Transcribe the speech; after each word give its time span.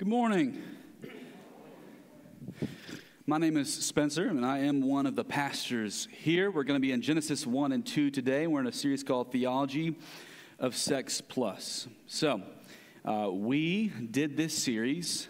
Good 0.00 0.08
morning. 0.08 0.62
My 3.26 3.36
name 3.36 3.58
is 3.58 3.70
Spencer, 3.70 4.28
and 4.28 4.46
I 4.46 4.60
am 4.60 4.80
one 4.80 5.04
of 5.04 5.14
the 5.14 5.24
pastors 5.24 6.08
here. 6.10 6.50
We're 6.50 6.64
going 6.64 6.80
to 6.80 6.80
be 6.80 6.92
in 6.92 7.02
Genesis 7.02 7.46
1 7.46 7.72
and 7.72 7.86
2 7.86 8.10
today. 8.10 8.46
We're 8.46 8.60
in 8.60 8.66
a 8.66 8.72
series 8.72 9.04
called 9.04 9.30
Theology 9.30 9.98
of 10.58 10.74
Sex 10.74 11.20
Plus. 11.20 11.86
So, 12.06 12.40
uh, 13.04 13.28
we 13.30 13.88
did 13.88 14.38
this 14.38 14.56
series, 14.56 15.28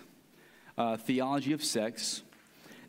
uh, 0.79 0.99
Theology 0.99 1.53
of 1.53 1.65
Sex, 1.65 2.23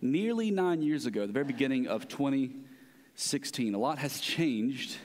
nearly 0.03 0.51
nine 0.51 0.83
years 0.83 1.07
ago, 1.07 1.25
the 1.25 1.33
very 1.33 1.45
beginning 1.45 1.87
of 1.87 2.07
2016. 2.07 3.73
A 3.73 3.79
lot 3.79 3.97
has 3.97 4.19
changed 4.21 4.97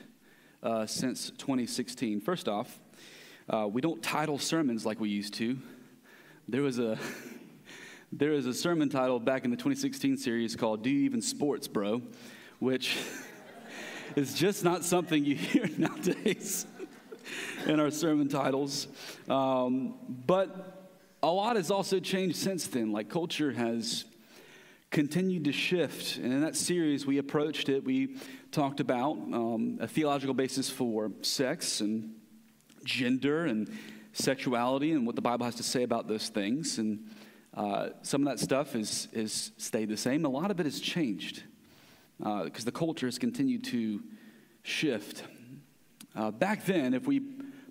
uh, 0.61 0.85
since 0.85 1.31
2016. 1.39 2.21
First 2.21 2.47
off, 2.47 2.79
uh, 3.49 3.67
we 3.67 3.81
don't 3.81 4.03
title 4.03 4.37
sermons 4.37 4.85
like 4.85 4.99
we 4.99 5.09
used 5.09 5.33
to. 5.33 5.57
There 6.49 6.61
was 6.61 6.79
a 6.79 6.97
there 8.13 8.31
is 8.31 8.45
a 8.45 8.53
sermon 8.53 8.87
title 8.87 9.19
back 9.19 9.43
in 9.43 9.51
the 9.51 9.57
2016 9.57 10.15
series 10.15 10.55
called 10.55 10.81
"Do 10.81 10.89
You 10.89 11.01
Even 11.01 11.21
Sports, 11.21 11.67
Bro," 11.67 12.03
which 12.59 12.97
is 14.15 14.33
just 14.33 14.63
not 14.63 14.85
something 14.85 15.25
you 15.25 15.35
hear 15.35 15.69
nowadays 15.77 16.65
in 17.65 17.81
our 17.81 17.91
sermon 17.91 18.29
titles. 18.29 18.87
Um, 19.27 19.95
but 20.07 20.89
a 21.21 21.27
lot 21.27 21.57
has 21.57 21.69
also 21.69 21.99
changed 21.99 22.37
since 22.37 22.65
then. 22.67 22.93
Like 22.93 23.09
culture 23.09 23.51
has 23.51 24.05
continued 24.89 25.43
to 25.43 25.51
shift, 25.51 26.15
and 26.15 26.31
in 26.31 26.39
that 26.39 26.55
series 26.55 27.05
we 27.05 27.17
approached 27.17 27.67
it. 27.67 27.83
We 27.83 28.15
talked 28.53 28.79
about 28.79 29.17
um, 29.17 29.79
a 29.81 29.87
theological 29.87 30.33
basis 30.33 30.69
for 30.69 31.11
sex 31.23 31.81
and 31.81 32.15
gender 32.85 33.47
and 33.47 33.69
sexuality 34.17 34.91
and 34.91 35.05
what 35.05 35.15
the 35.15 35.21
Bible 35.21 35.45
has 35.45 35.55
to 35.55 35.63
say 35.63 35.83
about 35.83 36.07
those 36.07 36.29
things. 36.29 36.79
And 36.79 37.07
uh, 37.53 37.89
some 38.01 38.25
of 38.25 38.27
that 38.27 38.43
stuff 38.43 38.75
is, 38.75 39.07
is 39.13 39.51
stayed 39.57 39.89
the 39.89 39.97
same. 39.97 40.25
A 40.25 40.29
lot 40.29 40.51
of 40.51 40.59
it 40.59 40.65
has 40.65 40.79
changed 40.79 41.43
because 42.17 42.63
uh, 42.63 42.65
the 42.65 42.71
culture 42.71 43.05
has 43.05 43.19
continued 43.19 43.63
to 43.65 44.01
shift. 44.63 45.23
Uh, 46.15 46.31
back 46.31 46.65
then, 46.65 46.93
if 46.93 47.05
we 47.05 47.21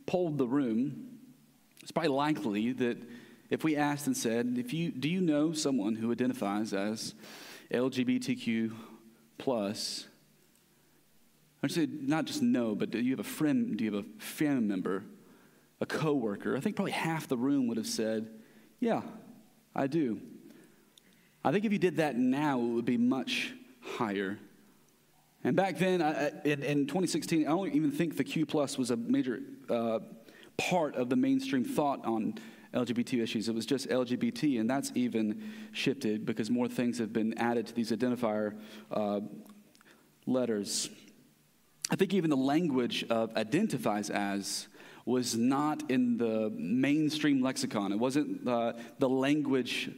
polled 0.07 0.39
the 0.39 0.47
room, 0.47 1.19
it's 1.83 1.91
probably 1.91 2.11
likely 2.11 2.73
that 2.73 2.97
if 3.51 3.65
we 3.65 3.77
asked 3.77 4.07
and 4.07 4.17
said, 4.17 4.55
if 4.57 4.73
you, 4.73 4.93
do 4.93 5.09
you 5.09 5.21
know 5.21 5.53
someone 5.53 5.97
who 5.97 6.13
identifies 6.13 6.73
as 6.73 7.15
LGBTQ 7.73 8.73
plus? 9.39 10.07
I 11.63 11.69
say 11.69 11.89
not 11.91 12.27
just 12.27 12.43
know, 12.43 12.77
but 12.77 12.91
do 12.91 13.01
you 13.01 13.11
have 13.11 13.21
a 13.21 13.29
friend, 13.29 13.77
do 13.77 13.85
you 13.85 13.93
have 13.93 14.05
a 14.05 14.23
family 14.23 14.67
member 14.67 15.03
a 15.81 15.87
coworker, 15.87 16.57
I 16.57 16.61
think 16.61 16.77
probably 16.77 16.93
half 16.93 17.29
the 17.29 17.37
room 17.37 17.67
would 17.69 17.77
have 17.77 17.87
said, 17.87 18.29
Yeah, 18.81 19.03
I 19.75 19.87
do. 19.87 20.21
I 21.45 21.53
think 21.53 21.65
if 21.65 21.73
you 21.73 21.79
did 21.79 21.97
that 21.99 22.17
now, 22.17 22.59
it 22.59 22.67
would 22.67 22.85
be 22.85 22.99
much 22.99 23.55
higher. 23.81 24.39
And 25.45 25.55
back 25.55 25.79
then, 25.79 26.03
I, 26.03 26.33
in, 26.45 26.63
in, 26.65 26.87
2016, 26.87 27.47
I 27.47 27.51
don't 27.51 27.73
even 27.73 27.93
think 27.93 28.17
the 28.17 28.25
Q 28.25 28.47
plus 28.47 28.77
was 28.77 28.91
a 28.91 28.97
major 28.97 29.41
uh, 29.71 30.01
part 30.57 30.97
of 30.97 31.09
the 31.09 31.15
mainstream 31.15 31.65
thought 31.65 32.05
on 32.05 32.35
LGBT 32.75 33.23
issues. 33.23 33.49
It 33.49 33.55
was 33.55 33.65
just 33.65 33.89
LGBT, 33.89 34.61
and 34.61 34.69
that's 34.69 34.91
even 34.97 35.43
shifted 35.73 36.27
because 36.27 36.51
more 36.51 36.67
things 36.67 36.99
have 36.99 37.13
been 37.13 37.39
added 37.39 37.69
to 37.69 37.75
these 37.75 37.93
identifier 37.93 38.57
uh, 38.91 39.21
letters. 40.27 40.91
I 41.91 41.97
think 41.97 42.13
even 42.13 42.31
the 42.31 42.37
language 42.37 43.05
of 43.09 43.37
identifies 43.37 44.11
as 44.11 44.67
was 45.07 45.37
not 45.37 45.89
in 45.89 46.19
the 46.19 46.53
mainstream 46.57 47.41
lexicon. 47.41 47.93
It 47.93 47.99
wasn't 47.99 48.47
uh, 48.47 48.73
the 48.99 49.09
language 49.09 49.91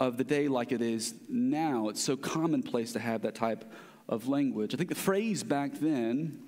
of 0.00 0.18
the 0.18 0.24
day 0.24 0.48
like 0.48 0.72
it 0.72 0.82
is 0.82 1.14
now. 1.28 1.88
It's 1.88 2.02
so 2.02 2.16
commonplace 2.16 2.92
to 2.92 2.98
have 2.98 3.22
that 3.22 3.36
type 3.36 3.64
of 4.08 4.28
language. 4.28 4.74
I 4.74 4.76
think 4.76 4.88
the 4.90 4.96
phrase 4.96 5.44
back 5.44 5.74
then 5.74 6.42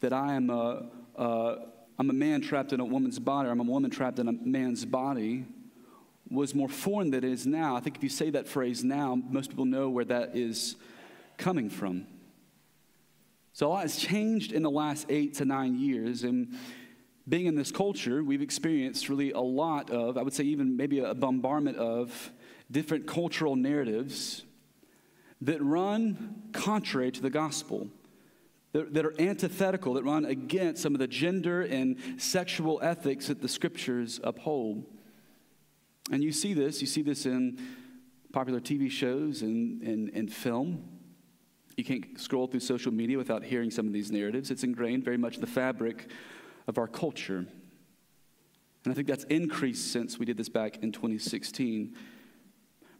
that 0.00 0.12
I 0.12 0.34
am 0.34 0.50
a, 0.50 0.86
uh, 1.16 1.56
I'm 1.98 2.10
a 2.10 2.14
man 2.14 2.42
trapped 2.42 2.74
in 2.74 2.80
a 2.80 2.84
woman's 2.84 3.18
body, 3.18 3.48
or 3.48 3.52
I'm 3.52 3.60
a 3.60 3.64
woman 3.64 3.90
trapped 3.90 4.18
in 4.18 4.28
a 4.28 4.32
man's 4.32 4.84
body, 4.84 5.46
was 6.30 6.54
more 6.54 6.68
foreign 6.68 7.10
than 7.10 7.24
it 7.24 7.32
is 7.32 7.46
now. 7.46 7.74
I 7.74 7.80
think 7.80 7.96
if 7.96 8.02
you 8.02 8.08
say 8.10 8.30
that 8.30 8.46
phrase 8.46 8.84
now, 8.84 9.14
most 9.30 9.48
people 9.50 9.64
know 9.64 9.88
where 9.88 10.04
that 10.04 10.36
is 10.36 10.76
coming 11.38 11.70
from. 11.70 12.06
So 13.52 13.66
a 13.66 13.68
lot 13.68 13.82
has 13.82 13.96
changed 13.96 14.52
in 14.52 14.62
the 14.62 14.70
last 14.70 15.06
eight 15.08 15.34
to 15.34 15.44
nine 15.44 15.78
years, 15.78 16.22
and 16.22 16.54
being 17.28 17.46
in 17.46 17.54
this 17.54 17.70
culture, 17.70 18.24
we've 18.24 18.42
experienced 18.42 19.08
really 19.08 19.32
a 19.32 19.40
lot 19.40 19.90
of, 19.90 20.16
I 20.16 20.22
would 20.22 20.32
say, 20.32 20.44
even 20.44 20.76
maybe 20.76 21.00
a 21.00 21.14
bombardment 21.14 21.76
of 21.76 22.32
different 22.70 23.06
cultural 23.06 23.56
narratives 23.56 24.44
that 25.42 25.62
run 25.62 26.50
contrary 26.52 27.10
to 27.12 27.22
the 27.22 27.30
gospel, 27.30 27.88
that, 28.72 28.94
that, 28.94 29.04
are 29.04 29.20
antithetical, 29.20 29.94
that 29.94 30.04
run 30.04 30.24
against 30.24 30.82
some 30.82 30.94
of 30.94 30.98
the 30.98 31.08
gender 31.08 31.62
and 31.62 31.96
sexual 32.18 32.78
ethics 32.82 33.28
that 33.28 33.40
the 33.40 33.48
scriptures 33.48 34.20
uphold. 34.22 34.84
And 36.10 36.22
you 36.22 36.32
see 36.32 36.54
this, 36.54 36.80
you 36.80 36.86
see 36.86 37.02
this 37.02 37.26
in 37.26 37.58
popular 38.32 38.60
TV 38.60 38.90
shows 38.90 39.42
and, 39.42 39.82
and, 39.82 40.10
and 40.14 40.32
film. 40.32 40.84
You 41.76 41.84
can't 41.84 42.20
scroll 42.20 42.46
through 42.46 42.60
social 42.60 42.92
media 42.92 43.16
without 43.16 43.42
hearing 43.42 43.70
some 43.70 43.86
of 43.86 43.92
these 43.92 44.10
narratives. 44.10 44.50
It's 44.50 44.64
ingrained 44.64 45.04
very 45.04 45.16
much 45.16 45.36
in 45.36 45.40
the 45.40 45.46
fabric 45.46 46.10
of 46.70 46.78
our 46.78 46.86
culture. 46.86 47.44
And 48.84 48.92
I 48.92 48.94
think 48.94 49.08
that's 49.08 49.24
increased 49.24 49.92
since 49.92 50.18
we 50.18 50.24
did 50.24 50.38
this 50.38 50.48
back 50.48 50.78
in 50.82 50.92
2016. 50.92 51.94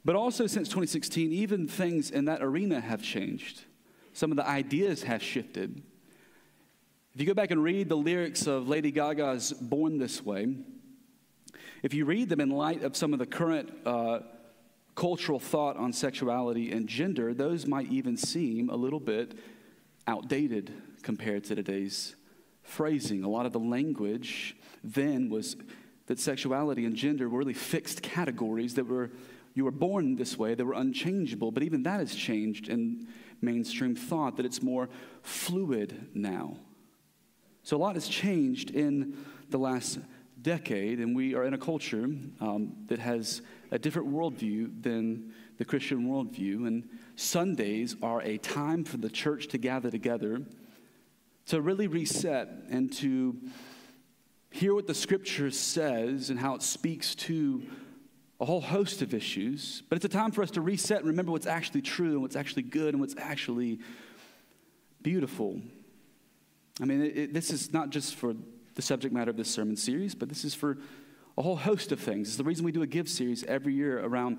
But 0.04 0.16
also 0.16 0.46
since 0.46 0.68
2016, 0.68 1.32
even 1.32 1.66
things 1.66 2.10
in 2.10 2.26
that 2.26 2.42
arena 2.42 2.80
have 2.80 3.00
changed. 3.00 3.62
Some 4.12 4.30
of 4.30 4.36
the 4.36 4.46
ideas 4.46 5.04
have 5.04 5.22
shifted. 5.22 5.82
If 7.14 7.20
you 7.20 7.26
go 7.26 7.32
back 7.32 7.50
and 7.50 7.62
read 7.62 7.88
the 7.88 7.96
lyrics 7.96 8.46
of 8.46 8.68
Lady 8.68 8.90
Gaga's 8.90 9.52
Born 9.52 9.98
This 9.98 10.22
Way, 10.22 10.54
if 11.82 11.94
you 11.94 12.04
read 12.04 12.28
them 12.28 12.40
in 12.40 12.50
light 12.50 12.82
of 12.82 12.96
some 12.96 13.12
of 13.12 13.18
the 13.18 13.26
current 13.26 13.70
uh, 13.86 14.20
cultural 14.96 15.38
thought 15.38 15.76
on 15.76 15.92
sexuality 15.92 16.72
and 16.72 16.88
gender, 16.88 17.32
those 17.32 17.66
might 17.66 17.90
even 17.90 18.16
seem 18.16 18.68
a 18.68 18.76
little 18.76 19.00
bit 19.00 19.38
outdated 20.06 20.72
compared 21.02 21.44
to 21.44 21.54
today's 21.54 22.16
phrasing. 22.70 23.24
A 23.24 23.28
lot 23.28 23.46
of 23.46 23.52
the 23.52 23.58
language 23.58 24.56
then 24.84 25.28
was 25.28 25.56
that 26.06 26.18
sexuality 26.18 26.84
and 26.84 26.94
gender 26.94 27.28
were 27.28 27.38
really 27.38 27.54
fixed 27.54 28.02
categories 28.02 28.74
that 28.74 28.86
were, 28.86 29.10
you 29.54 29.64
were 29.64 29.70
born 29.70 30.16
this 30.16 30.38
way, 30.38 30.54
they 30.54 30.62
were 30.62 30.74
unchangeable. 30.74 31.50
But 31.50 31.62
even 31.62 31.82
that 31.82 32.00
has 32.00 32.14
changed 32.14 32.68
in 32.68 33.06
mainstream 33.40 33.94
thought, 33.94 34.36
that 34.36 34.46
it's 34.46 34.62
more 34.62 34.88
fluid 35.22 36.08
now. 36.14 36.56
So 37.62 37.76
a 37.76 37.78
lot 37.78 37.94
has 37.94 38.08
changed 38.08 38.70
in 38.70 39.16
the 39.50 39.58
last 39.58 39.98
decade, 40.40 41.00
and 41.00 41.14
we 41.14 41.34
are 41.34 41.44
in 41.44 41.54
a 41.54 41.58
culture 41.58 42.04
um, 42.40 42.72
that 42.86 42.98
has 42.98 43.42
a 43.70 43.78
different 43.78 44.08
worldview 44.08 44.82
than 44.82 45.32
the 45.58 45.64
Christian 45.64 46.08
worldview. 46.08 46.66
And 46.66 46.88
Sundays 47.16 47.96
are 48.02 48.22
a 48.22 48.38
time 48.38 48.84
for 48.84 48.96
the 48.96 49.10
church 49.10 49.48
to 49.48 49.58
gather 49.58 49.90
together 49.90 50.42
to 51.50 51.60
really 51.60 51.88
reset 51.88 52.48
and 52.70 52.92
to 52.92 53.36
hear 54.52 54.72
what 54.72 54.86
the 54.86 54.94
scripture 54.94 55.50
says 55.50 56.30
and 56.30 56.38
how 56.38 56.54
it 56.54 56.62
speaks 56.62 57.16
to 57.16 57.60
a 58.40 58.44
whole 58.44 58.60
host 58.60 59.02
of 59.02 59.12
issues. 59.12 59.82
But 59.88 59.96
it's 59.96 60.04
a 60.04 60.08
time 60.08 60.30
for 60.30 60.44
us 60.44 60.52
to 60.52 60.60
reset 60.60 60.98
and 60.98 61.08
remember 61.08 61.32
what's 61.32 61.48
actually 61.48 61.82
true 61.82 62.12
and 62.12 62.22
what's 62.22 62.36
actually 62.36 62.62
good 62.62 62.94
and 62.94 63.00
what's 63.00 63.16
actually 63.18 63.80
beautiful. 65.02 65.60
I 66.80 66.84
mean, 66.84 67.02
it, 67.02 67.18
it, 67.18 67.34
this 67.34 67.50
is 67.50 67.72
not 67.72 67.90
just 67.90 68.14
for 68.14 68.34
the 68.76 68.82
subject 68.82 69.12
matter 69.12 69.30
of 69.30 69.36
this 69.36 69.50
sermon 69.50 69.76
series, 69.76 70.14
but 70.14 70.28
this 70.28 70.44
is 70.44 70.54
for 70.54 70.78
a 71.36 71.42
whole 71.42 71.56
host 71.56 71.90
of 71.90 71.98
things. 71.98 72.28
It's 72.28 72.36
the 72.36 72.44
reason 72.44 72.64
we 72.64 72.70
do 72.70 72.82
a 72.82 72.86
Give 72.86 73.08
series 73.08 73.42
every 73.42 73.74
year 73.74 73.98
around 74.04 74.38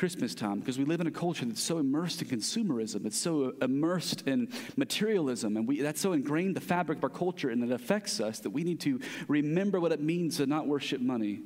Christmas 0.00 0.34
time 0.34 0.60
because 0.60 0.78
we 0.78 0.86
live 0.86 1.02
in 1.02 1.06
a 1.06 1.10
culture 1.10 1.44
that's 1.44 1.62
so 1.62 1.76
immersed 1.76 2.22
in 2.22 2.28
consumerism. 2.28 3.04
It's 3.04 3.18
so 3.18 3.52
immersed 3.60 4.26
in 4.26 4.48
materialism, 4.78 5.58
and 5.58 5.68
we, 5.68 5.82
that's 5.82 6.00
so 6.00 6.14
ingrained 6.14 6.56
the 6.56 6.60
fabric 6.62 6.96
of 6.96 7.04
our 7.04 7.10
culture, 7.10 7.50
and 7.50 7.62
it 7.62 7.70
affects 7.70 8.18
us 8.18 8.38
that 8.38 8.48
we 8.48 8.64
need 8.64 8.80
to 8.80 8.98
remember 9.28 9.78
what 9.78 9.92
it 9.92 10.00
means 10.00 10.38
to 10.38 10.46
not 10.46 10.66
worship 10.66 11.02
money, 11.02 11.40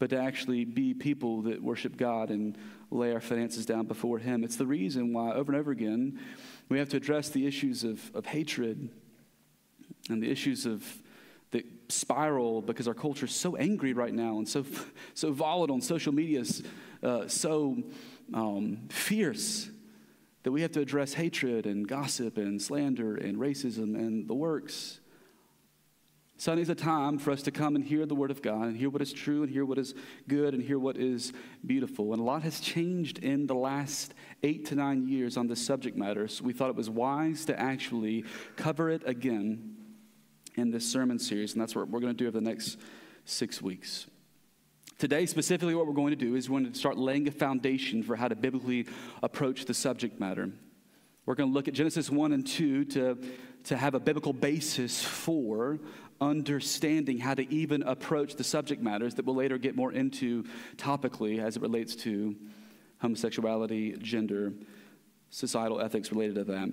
but 0.00 0.10
to 0.10 0.18
actually 0.18 0.64
be 0.64 0.92
people 0.92 1.42
that 1.42 1.62
worship 1.62 1.96
God 1.96 2.30
and 2.30 2.58
lay 2.90 3.12
our 3.12 3.20
finances 3.20 3.64
down 3.64 3.86
before 3.86 4.18
Him. 4.18 4.42
It's 4.42 4.56
the 4.56 4.66
reason 4.66 5.12
why, 5.12 5.30
over 5.32 5.52
and 5.52 5.60
over 5.60 5.70
again, 5.70 6.18
we 6.68 6.80
have 6.80 6.88
to 6.88 6.96
address 6.96 7.28
the 7.28 7.46
issues 7.46 7.84
of, 7.84 8.10
of 8.12 8.26
hatred 8.26 8.88
and 10.10 10.20
the 10.20 10.32
issues 10.32 10.66
of 10.66 10.84
that 11.52 11.64
spiral 11.90 12.60
because 12.60 12.88
our 12.88 12.94
culture 12.94 13.26
is 13.26 13.34
so 13.34 13.54
angry 13.54 13.92
right 13.92 14.14
now 14.14 14.38
and 14.38 14.48
so, 14.48 14.64
so 15.14 15.30
volatile 15.30 15.74
and 15.74 15.84
social 15.84 16.12
media 16.12 16.42
uh, 17.02 17.28
so 17.28 17.82
um, 18.32 18.88
fierce 18.90 19.70
that 20.42 20.52
we 20.52 20.62
have 20.62 20.72
to 20.72 20.80
address 20.80 21.14
hatred 21.14 21.66
and 21.66 21.86
gossip 21.86 22.36
and 22.36 22.60
slander 22.60 23.16
and 23.16 23.38
racism 23.38 23.94
and 23.94 24.28
the 24.28 24.34
works. 24.34 25.00
Sunday 26.36 26.62
is 26.62 26.68
a 26.68 26.74
time 26.74 27.18
for 27.18 27.30
us 27.30 27.42
to 27.42 27.52
come 27.52 27.76
and 27.76 27.84
hear 27.84 28.04
the 28.04 28.16
Word 28.16 28.32
of 28.32 28.42
God 28.42 28.62
and 28.62 28.76
hear 28.76 28.90
what 28.90 29.00
is 29.00 29.12
true 29.12 29.44
and 29.44 29.52
hear 29.52 29.64
what 29.64 29.78
is 29.78 29.94
good 30.26 30.54
and 30.54 30.62
hear 30.62 30.76
what 30.76 30.96
is 30.96 31.32
beautiful. 31.64 32.12
And 32.12 32.20
a 32.20 32.24
lot 32.24 32.42
has 32.42 32.58
changed 32.58 33.18
in 33.18 33.46
the 33.46 33.54
last 33.54 34.12
eight 34.42 34.66
to 34.66 34.74
nine 34.74 35.06
years 35.06 35.36
on 35.36 35.46
this 35.46 35.64
subject 35.64 35.96
matter, 35.96 36.26
so 36.26 36.42
we 36.42 36.52
thought 36.52 36.68
it 36.68 36.74
was 36.74 36.90
wise 36.90 37.44
to 37.44 37.60
actually 37.60 38.24
cover 38.56 38.90
it 38.90 39.02
again 39.06 39.76
in 40.56 40.72
this 40.72 40.90
sermon 40.90 41.20
series, 41.20 41.52
and 41.52 41.62
that's 41.62 41.76
what 41.76 41.88
we're 41.88 42.00
going 42.00 42.12
to 42.12 42.18
do 42.18 42.26
over 42.26 42.40
the 42.40 42.44
next 42.44 42.76
six 43.24 43.62
weeks. 43.62 44.08
Today, 44.98 45.26
specifically, 45.26 45.74
what 45.74 45.86
we're 45.86 45.94
going 45.94 46.10
to 46.10 46.16
do 46.16 46.36
is 46.36 46.48
we're 46.48 46.60
going 46.60 46.72
to 46.72 46.78
start 46.78 46.96
laying 46.96 47.26
a 47.26 47.32
foundation 47.32 48.02
for 48.02 48.14
how 48.14 48.28
to 48.28 48.36
biblically 48.36 48.86
approach 49.22 49.64
the 49.64 49.74
subject 49.74 50.20
matter. 50.20 50.50
We're 51.26 51.34
going 51.34 51.50
to 51.50 51.54
look 51.54 51.68
at 51.68 51.74
Genesis 51.74 52.10
1 52.10 52.32
and 52.32 52.46
2 52.46 52.84
to, 52.84 53.18
to 53.64 53.76
have 53.76 53.94
a 53.94 54.00
biblical 54.00 54.32
basis 54.32 55.02
for 55.02 55.78
understanding 56.20 57.18
how 57.18 57.34
to 57.34 57.52
even 57.52 57.82
approach 57.82 58.36
the 58.36 58.44
subject 58.44 58.80
matters 58.80 59.14
that 59.16 59.24
we'll 59.24 59.34
later 59.34 59.58
get 59.58 59.74
more 59.74 59.92
into 59.92 60.44
topically 60.76 61.42
as 61.42 61.56
it 61.56 61.62
relates 61.62 61.96
to 61.96 62.36
homosexuality, 63.00 63.96
gender, 64.00 64.52
societal 65.30 65.80
ethics 65.80 66.12
related 66.12 66.36
to 66.36 66.44
that. 66.44 66.70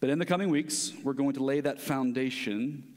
But 0.00 0.10
in 0.10 0.20
the 0.20 0.26
coming 0.26 0.48
weeks, 0.48 0.92
we're 1.02 1.12
going 1.12 1.32
to 1.34 1.42
lay 1.42 1.60
that 1.60 1.80
foundation, 1.80 2.87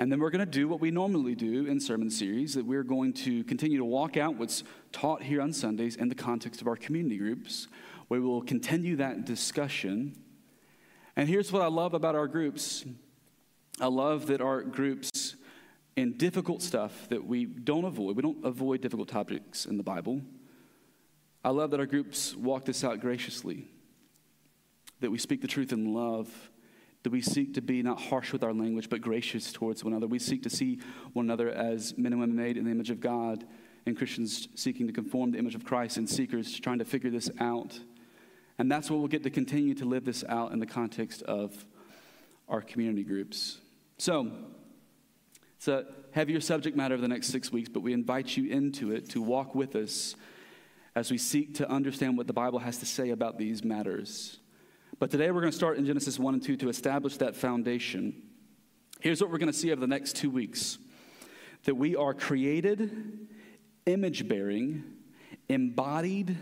and 0.00 0.10
then 0.10 0.18
we're 0.18 0.30
going 0.30 0.40
to 0.40 0.50
do 0.50 0.66
what 0.66 0.80
we 0.80 0.90
normally 0.90 1.34
do 1.34 1.66
in 1.66 1.78
sermon 1.78 2.08
series 2.08 2.54
that 2.54 2.64
we're 2.64 2.82
going 2.82 3.12
to 3.12 3.44
continue 3.44 3.76
to 3.76 3.84
walk 3.84 4.16
out 4.16 4.34
what's 4.36 4.64
taught 4.92 5.22
here 5.22 5.42
on 5.42 5.52
Sundays 5.52 5.96
in 5.96 6.08
the 6.08 6.14
context 6.14 6.62
of 6.62 6.66
our 6.66 6.74
community 6.74 7.18
groups, 7.18 7.68
we 8.08 8.18
will 8.18 8.40
continue 8.40 8.96
that 8.96 9.26
discussion. 9.26 10.16
And 11.16 11.28
here's 11.28 11.52
what 11.52 11.60
I 11.60 11.66
love 11.66 11.92
about 11.92 12.14
our 12.14 12.26
groups 12.26 12.86
I 13.78 13.88
love 13.88 14.26
that 14.28 14.40
our 14.40 14.62
groups, 14.62 15.36
in 15.96 16.16
difficult 16.16 16.62
stuff 16.62 17.06
that 17.10 17.26
we 17.26 17.44
don't 17.44 17.84
avoid, 17.84 18.16
we 18.16 18.22
don't 18.22 18.42
avoid 18.42 18.80
difficult 18.80 19.08
topics 19.08 19.66
in 19.66 19.76
the 19.76 19.82
Bible. 19.82 20.22
I 21.44 21.50
love 21.50 21.72
that 21.72 21.80
our 21.80 21.84
groups 21.84 22.34
walk 22.34 22.64
this 22.64 22.84
out 22.84 23.00
graciously, 23.00 23.68
that 25.00 25.10
we 25.10 25.18
speak 25.18 25.42
the 25.42 25.48
truth 25.48 25.72
in 25.72 25.92
love, 25.92 26.50
that 27.02 27.10
we 27.10 27.20
seek 27.20 27.54
to 27.54 27.62
be 27.62 27.82
not 27.82 28.00
harsh 28.00 28.32
with 28.32 28.42
our 28.42 28.52
language, 28.52 28.88
but 28.88 29.00
gracious 29.00 29.52
towards 29.52 29.82
one 29.82 29.92
another. 29.92 30.06
We 30.06 30.18
seek 30.18 30.42
to 30.42 30.50
see 30.50 30.80
one 31.12 31.26
another 31.26 31.50
as 31.50 31.96
men 31.96 32.12
and 32.12 32.20
women 32.20 32.36
made 32.36 32.56
in 32.56 32.64
the 32.64 32.70
image 32.70 32.90
of 32.90 33.00
God, 33.00 33.44
and 33.86 33.96
Christians 33.96 34.48
seeking 34.54 34.86
to 34.86 34.92
conform 34.92 35.30
the 35.30 35.38
image 35.38 35.54
of 35.54 35.64
Christ, 35.64 35.96
and 35.96 36.08
seekers 36.08 36.58
trying 36.60 36.78
to 36.78 36.84
figure 36.84 37.10
this 37.10 37.30
out. 37.40 37.78
And 38.58 38.70
that's 38.70 38.90
what 38.90 38.98
we'll 38.98 39.08
get 39.08 39.22
to 39.22 39.30
continue 39.30 39.74
to 39.74 39.86
live 39.86 40.04
this 40.04 40.22
out 40.28 40.52
in 40.52 40.58
the 40.58 40.66
context 40.66 41.22
of 41.22 41.64
our 42.48 42.60
community 42.60 43.04
groups. 43.04 43.58
So, 43.96 44.30
it's 45.56 45.68
a 45.68 45.86
heavier 46.12 46.40
subject 46.40 46.76
matter 46.76 46.94
over 46.94 47.02
the 47.02 47.08
next 47.08 47.28
six 47.28 47.52
weeks, 47.52 47.68
but 47.68 47.80
we 47.80 47.92
invite 47.92 48.36
you 48.36 48.50
into 48.50 48.92
it 48.92 49.10
to 49.10 49.22
walk 49.22 49.54
with 49.54 49.76
us 49.76 50.16
as 50.94 51.10
we 51.10 51.18
seek 51.18 51.54
to 51.56 51.70
understand 51.70 52.16
what 52.16 52.26
the 52.26 52.32
Bible 52.32 52.58
has 52.58 52.78
to 52.78 52.86
say 52.86 53.10
about 53.10 53.38
these 53.38 53.62
matters. 53.62 54.38
But 55.00 55.10
today 55.10 55.30
we're 55.30 55.40
going 55.40 55.50
to 55.50 55.56
start 55.56 55.78
in 55.78 55.86
Genesis 55.86 56.18
1 56.18 56.34
and 56.34 56.42
2 56.42 56.58
to 56.58 56.68
establish 56.68 57.16
that 57.16 57.34
foundation. 57.34 58.22
Here's 59.00 59.18
what 59.22 59.30
we're 59.30 59.38
going 59.38 59.50
to 59.50 59.58
see 59.58 59.72
over 59.72 59.80
the 59.80 59.86
next 59.86 60.14
two 60.14 60.28
weeks 60.28 60.76
that 61.64 61.74
we 61.74 61.96
are 61.96 62.12
created, 62.12 63.26
image 63.86 64.28
bearing, 64.28 64.84
embodied, 65.48 66.36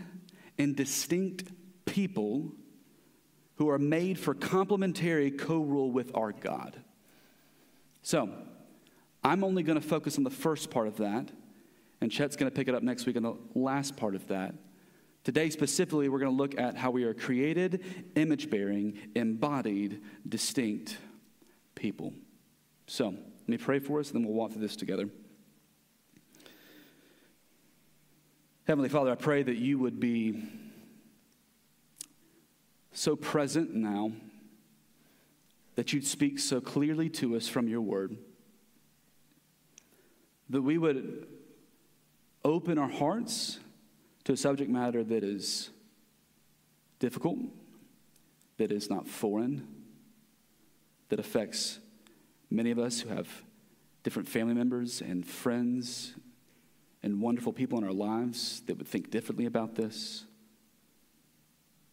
and 0.57 0.75
distinct 0.75 1.49
people 1.85 2.51
who 3.55 3.69
are 3.69 3.79
made 3.79 4.19
for 4.19 4.33
complementary 4.33 5.31
co 5.31 5.61
rule 5.61 5.89
with 5.89 6.11
our 6.13 6.33
God. 6.33 6.75
So, 8.01 8.29
I'm 9.23 9.45
only 9.45 9.63
going 9.63 9.79
to 9.79 9.87
focus 9.87 10.17
on 10.17 10.25
the 10.25 10.29
first 10.29 10.69
part 10.69 10.87
of 10.87 10.97
that, 10.97 11.29
and 12.01 12.11
Chet's 12.11 12.35
going 12.35 12.51
to 12.51 12.55
pick 12.55 12.67
it 12.67 12.75
up 12.75 12.83
next 12.83 13.05
week 13.05 13.15
on 13.15 13.23
the 13.23 13.37
last 13.55 13.95
part 13.95 14.15
of 14.15 14.27
that. 14.27 14.53
Today, 15.29 15.51
specifically, 15.51 16.09
we're 16.09 16.17
going 16.17 16.35
to 16.35 16.35
look 16.35 16.59
at 16.59 16.75
how 16.75 16.89
we 16.89 17.03
are 17.03 17.13
created, 17.13 17.83
image 18.15 18.49
bearing, 18.49 18.97
embodied, 19.13 20.01
distinct 20.27 20.97
people. 21.75 22.15
So, 22.87 23.09
let 23.09 23.47
me 23.47 23.57
pray 23.57 23.77
for 23.77 23.99
us, 23.99 24.09
and 24.09 24.15
then 24.15 24.25
we'll 24.25 24.33
walk 24.33 24.53
through 24.53 24.63
this 24.63 24.75
together. 24.75 25.07
Heavenly 28.65 28.89
Father, 28.89 29.11
I 29.11 29.15
pray 29.15 29.43
that 29.43 29.57
you 29.57 29.77
would 29.77 29.99
be 29.99 30.49
so 32.91 33.15
present 33.15 33.75
now 33.75 34.13
that 35.75 35.93
you'd 35.93 36.07
speak 36.07 36.39
so 36.39 36.59
clearly 36.59 37.07
to 37.07 37.35
us 37.35 37.47
from 37.47 37.67
your 37.67 37.81
word, 37.81 38.17
that 40.49 40.63
we 40.63 40.79
would 40.79 41.27
open 42.43 42.79
our 42.79 42.89
hearts 42.89 43.59
to 44.29 44.33
a 44.33 44.37
subject 44.37 44.69
matter 44.69 45.03
that 45.03 45.23
is 45.23 45.71
difficult, 46.99 47.39
that 48.57 48.71
is 48.71 48.87
not 48.87 49.07
foreign, 49.07 49.67
that 51.07 51.19
affects 51.19 51.79
many 52.51 52.69
of 52.69 52.77
us 52.77 52.99
who 52.99 53.09
have 53.09 53.27
different 54.03 54.29
family 54.29 54.53
members 54.53 55.01
and 55.01 55.25
friends 55.25 56.13
and 57.01 57.19
wonderful 57.19 57.51
people 57.51 57.79
in 57.79 57.83
our 57.83 57.91
lives 57.91 58.61
that 58.67 58.77
would 58.77 58.87
think 58.87 59.09
differently 59.09 59.47
about 59.47 59.73
this 59.73 60.25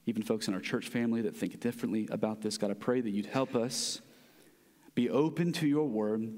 even 0.05 0.23
folks 0.23 0.47
in 0.47 0.53
our 0.53 0.61
church 0.61 0.89
family 0.89 1.23
that 1.23 1.35
think 1.35 1.59
differently 1.59 2.07
about 2.11 2.43
this. 2.43 2.59
God, 2.59 2.71
I 2.71 2.75
pray 2.75 3.01
that 3.01 3.11
you'd 3.11 3.27
help 3.27 3.57
us 3.57 4.03
be 4.95 5.09
open 5.09 5.53
to 5.55 5.67
your 5.67 5.89
word, 5.89 6.35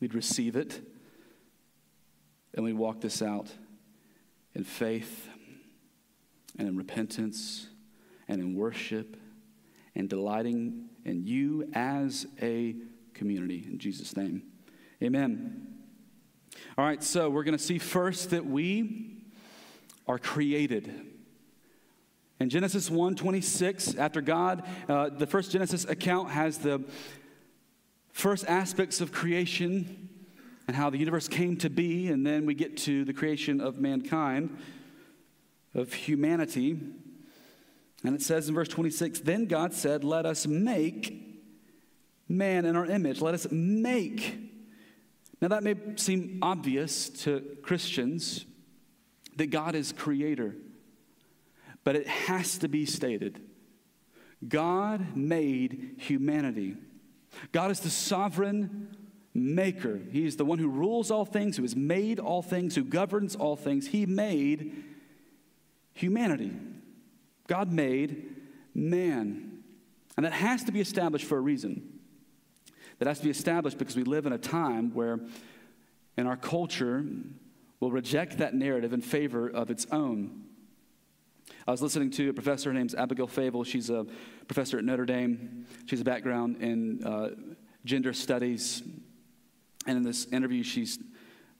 we'd 0.00 0.14
receive 0.14 0.56
it, 0.56 0.80
and 2.54 2.64
we'd 2.64 2.72
walk 2.72 3.02
this 3.02 3.20
out 3.20 3.48
in 4.54 4.64
faith 4.64 5.28
and 6.58 6.68
in 6.68 6.76
repentance 6.76 7.68
and 8.26 8.40
in 8.40 8.54
worship 8.54 9.16
and 9.94 10.08
delighting 10.08 10.88
in 11.04 11.24
you 11.24 11.68
as 11.74 12.26
a 12.40 12.76
community. 13.14 13.66
In 13.70 13.78
Jesus' 13.78 14.16
name, 14.16 14.42
amen. 15.02 15.66
All 16.76 16.84
right, 16.84 17.02
so 17.02 17.30
we're 17.30 17.44
going 17.44 17.56
to 17.56 17.62
see 17.62 17.78
first 17.78 18.30
that 18.30 18.46
we 18.46 19.22
are 20.06 20.18
created. 20.18 20.92
In 22.40 22.48
Genesis 22.48 22.90
1 22.90 23.16
26, 23.16 23.96
after 23.96 24.20
God, 24.20 24.64
uh, 24.88 25.08
the 25.08 25.26
first 25.26 25.50
Genesis 25.50 25.84
account 25.84 26.30
has 26.30 26.58
the 26.58 26.84
first 28.12 28.44
aspects 28.46 29.00
of 29.00 29.12
creation 29.12 30.07
and 30.68 30.76
how 30.76 30.88
the 30.90 30.98
universe 30.98 31.26
came 31.26 31.56
to 31.56 31.68
be, 31.68 32.06
and 32.06 32.24
then 32.24 32.46
we 32.46 32.54
get 32.54 32.76
to 32.76 33.04
the 33.04 33.12
creation 33.12 33.60
of 33.60 33.80
mankind, 33.80 34.56
of 35.74 35.92
humanity. 35.92 36.78
And 38.04 38.14
it 38.14 38.22
says 38.22 38.48
in 38.48 38.54
verse 38.54 38.68
26 38.68 39.20
Then 39.20 39.46
God 39.46 39.74
said, 39.74 40.04
Let 40.04 40.24
us 40.24 40.46
make 40.46 41.42
man 42.28 42.64
in 42.64 42.76
our 42.76 42.86
image. 42.86 43.20
Let 43.20 43.34
us 43.34 43.48
make. 43.50 44.38
Now, 45.40 45.48
that 45.48 45.64
may 45.64 45.74
seem 45.96 46.38
obvious 46.42 47.08
to 47.24 47.58
Christians 47.62 48.44
that 49.36 49.46
God 49.46 49.74
is 49.74 49.92
creator 49.92 50.54
but 51.88 51.96
it 51.96 52.06
has 52.06 52.58
to 52.58 52.68
be 52.68 52.84
stated. 52.84 53.40
God 54.46 55.16
made 55.16 55.94
humanity. 55.96 56.76
God 57.50 57.70
is 57.70 57.80
the 57.80 57.88
sovereign 57.88 58.94
maker. 59.38 60.00
He 60.10 60.26
is 60.26 60.36
the 60.36 60.44
one 60.44 60.58
who 60.58 60.68
rules 60.68 61.10
all 61.10 61.24
things, 61.24 61.56
who 61.56 61.62
has 61.62 61.76
made 61.76 62.18
all 62.18 62.42
things, 62.42 62.74
who 62.74 62.84
governs 62.84 63.36
all 63.36 63.56
things. 63.56 63.86
He 63.86 64.06
made 64.06 64.84
humanity. 65.94 66.52
God 67.46 67.72
made 67.72 68.36
man. 68.74 69.62
And 70.16 70.26
that 70.26 70.32
has 70.32 70.64
to 70.64 70.72
be 70.72 70.80
established 70.80 71.24
for 71.26 71.38
a 71.38 71.40
reason. 71.40 72.00
That 72.98 73.08
has 73.08 73.18
to 73.18 73.24
be 73.24 73.30
established 73.30 73.78
because 73.78 73.96
we 73.96 74.04
live 74.04 74.26
in 74.26 74.32
a 74.32 74.38
time 74.38 74.92
where, 74.92 75.20
in 76.16 76.26
our 76.26 76.36
culture, 76.36 77.04
will 77.80 77.92
reject 77.92 78.38
that 78.38 78.54
narrative 78.54 78.92
in 78.92 79.00
favor 79.00 79.48
of 79.48 79.70
its 79.70 79.86
own. 79.92 80.44
I 81.66 81.70
was 81.70 81.82
listening 81.82 82.10
to 82.12 82.30
a 82.30 82.32
professor, 82.32 82.70
her 82.70 82.74
name's 82.74 82.94
Abigail 82.94 83.28
Favale. 83.28 83.64
She's 83.64 83.90
a 83.90 84.06
professor 84.46 84.78
at 84.78 84.84
Notre 84.84 85.04
Dame. 85.04 85.66
She 85.86 85.90
has 85.90 86.00
a 86.00 86.04
background 86.04 86.56
in 86.60 87.04
uh, 87.04 87.30
gender 87.84 88.12
studies. 88.12 88.82
And 89.88 89.96
in 89.96 90.02
this 90.02 90.26
interview, 90.26 90.62
she's 90.62 90.98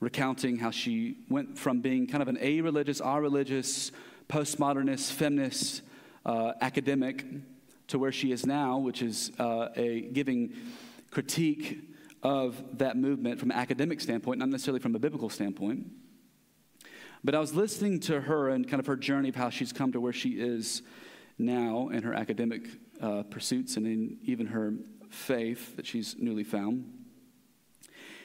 recounting 0.00 0.58
how 0.58 0.70
she 0.70 1.16
went 1.30 1.56
from 1.56 1.80
being 1.80 2.06
kind 2.06 2.20
of 2.20 2.28
an 2.28 2.36
a 2.42 2.60
religious, 2.60 3.00
a 3.02 3.18
religious, 3.18 3.90
postmodernist, 4.28 5.10
feminist 5.12 5.80
uh, 6.26 6.52
academic 6.60 7.24
to 7.86 7.98
where 7.98 8.12
she 8.12 8.30
is 8.30 8.44
now, 8.44 8.76
which 8.76 9.00
is 9.00 9.32
uh, 9.38 9.70
a 9.76 10.02
giving 10.02 10.52
critique 11.10 11.80
of 12.22 12.62
that 12.76 12.98
movement 12.98 13.40
from 13.40 13.50
an 13.50 13.56
academic 13.56 13.98
standpoint, 13.98 14.40
not 14.40 14.50
necessarily 14.50 14.78
from 14.78 14.94
a 14.94 14.98
biblical 14.98 15.30
standpoint. 15.30 15.86
But 17.24 17.34
I 17.34 17.38
was 17.38 17.54
listening 17.54 17.98
to 18.00 18.20
her 18.20 18.50
and 18.50 18.68
kind 18.68 18.78
of 18.78 18.86
her 18.88 18.96
journey 18.96 19.30
of 19.30 19.36
how 19.36 19.48
she's 19.48 19.72
come 19.72 19.90
to 19.92 20.02
where 20.02 20.12
she 20.12 20.32
is 20.32 20.82
now 21.38 21.88
in 21.88 22.02
her 22.02 22.12
academic 22.12 22.68
uh, 23.00 23.22
pursuits 23.22 23.78
and 23.78 23.86
in 23.86 24.18
even 24.22 24.48
her 24.48 24.74
faith 25.08 25.76
that 25.76 25.86
she's 25.86 26.14
newly 26.18 26.44
found. 26.44 26.97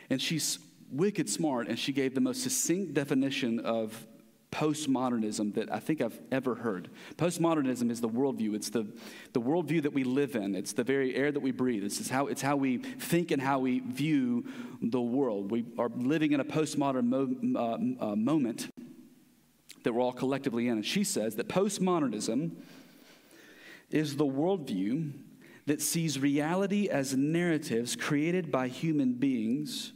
And 0.10 0.22
she's 0.22 0.60
wicked 0.92 1.30
smart, 1.30 1.68
and 1.68 1.78
she 1.78 1.92
gave 1.92 2.16
the 2.16 2.22
most 2.22 2.44
succinct 2.44 2.94
definition 2.94 3.60
of 3.60 4.08
postmodernism 4.54 5.56
that 5.56 5.74
I 5.74 5.80
think 5.80 6.00
I've 6.00 6.20
ever 6.32 6.54
heard. 6.54 6.90
Postmodernism 7.18 7.90
is 7.90 8.02
the 8.02 8.10
worldview. 8.10 8.54
It's 8.54 8.70
the, 8.70 8.86
the 9.34 9.42
worldview 9.42 9.82
that 9.82 9.94
we 9.94 10.04
live 10.04 10.36
in. 10.36 10.54
It's 10.54 10.74
the 10.74 10.84
very 10.84 11.16
air 11.16 11.32
that 11.32 11.40
we 11.40 11.52
breathe. 11.52 11.84
Is 11.84 12.08
how, 12.08 12.28
it's 12.28 12.44
how 12.44 12.56
we 12.56 12.78
think 12.78 13.32
and 13.32 13.42
how 13.42 13.60
we 13.60 13.80
view 13.80 14.46
the 14.80 15.02
world. 15.02 15.50
We 15.50 15.66
are 15.80 15.90
living 15.90 16.34
in 16.34 16.40
a 16.40 16.46
postmodern 16.46 17.06
mo- 17.06 17.60
uh, 17.60 18.12
uh, 18.12 18.16
moment 18.16 18.70
that 19.84 19.92
we're 19.92 20.02
all 20.02 20.14
collectively 20.14 20.68
in. 20.68 20.74
And 20.74 20.86
she 20.86 21.04
says 21.04 21.36
that 21.38 21.50
postmodernism 21.50 22.52
is 23.90 24.18
the 24.18 24.26
worldview 24.26 25.14
that 25.66 25.82
sees 25.82 26.20
reality 26.20 26.90
as 26.90 27.16
narratives 27.16 27.96
created 27.96 28.52
by 28.52 28.68
human 28.68 29.14
beings 29.14 29.94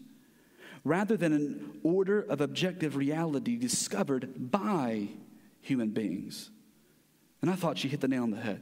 rather 0.83 1.17
than 1.17 1.33
an 1.33 1.79
order 1.83 2.21
of 2.21 2.39
objective 2.39 2.95
reality 2.95 3.57
discovered 3.57 4.51
by 4.51 5.09
human 5.59 5.89
beings. 5.89 6.49
And 7.41 7.51
I 7.51 7.55
thought 7.55 7.77
she 7.77 7.89
hit 7.89 7.99
the 7.99 8.07
nail 8.07 8.23
on 8.23 8.31
the 8.31 8.37
head. 8.37 8.61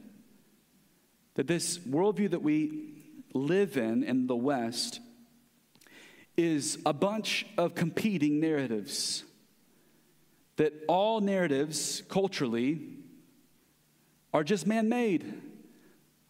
That 1.34 1.46
this 1.46 1.78
worldview 1.78 2.30
that 2.30 2.42
we 2.42 2.94
live 3.32 3.76
in 3.76 4.02
in 4.02 4.26
the 4.26 4.36
West 4.36 5.00
is 6.36 6.78
a 6.84 6.92
bunch 6.92 7.46
of 7.56 7.74
competing 7.74 8.40
narratives. 8.40 9.24
That 10.56 10.72
all 10.88 11.20
narratives, 11.20 12.02
culturally, 12.08 12.80
are 14.34 14.42
just 14.42 14.66
man 14.66 14.88
made. 14.88 15.34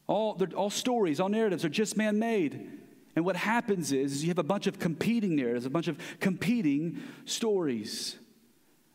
All, 0.08 0.40
all 0.54 0.70
stories, 0.70 1.18
all 1.20 1.28
narratives 1.28 1.64
are 1.64 1.68
just 1.68 1.96
man 1.96 2.18
made. 2.18 2.70
And 3.16 3.24
what 3.24 3.36
happens 3.36 3.92
is, 3.92 4.12
is 4.12 4.22
you 4.24 4.28
have 4.28 4.38
a 4.38 4.44
bunch 4.44 4.66
of 4.66 4.78
competing 4.78 5.36
narratives, 5.36 5.66
a 5.66 5.70
bunch 5.70 5.88
of 5.88 5.98
competing 6.20 7.02
stories. 7.24 8.16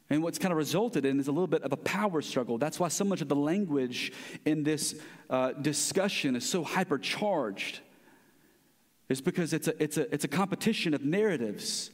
And 0.10 0.22
what's 0.22 0.38
kind 0.38 0.51
of 0.51 0.58
resulted 0.58 1.06
in 1.06 1.20
is 1.20 1.27
a 1.27 1.32
little 1.32 1.48
bit 1.48 1.63
of 1.63 1.74
a 1.74 1.77
power 1.77 2.22
struggle. 2.22 2.58
That's 2.58 2.80
why 2.80 2.89
so 2.89 3.03
much 3.03 3.22
of 3.22 3.30
the 3.30 3.36
language 3.36 4.12
in 4.46 4.63
this 4.63 4.96
uh, 5.30 5.53
discussion 5.53 6.36
is 6.36 6.48
so 6.48 6.63
hypercharged. 6.63 7.80
It's 9.10 9.22
because 9.22 9.53
it's 9.53 9.68
a, 9.68 9.84
it's, 9.84 9.98
a, 9.98 10.13
it's 10.13 10.24
a 10.24 10.27
competition 10.27 10.94
of 10.94 11.03
narratives. 11.03 11.89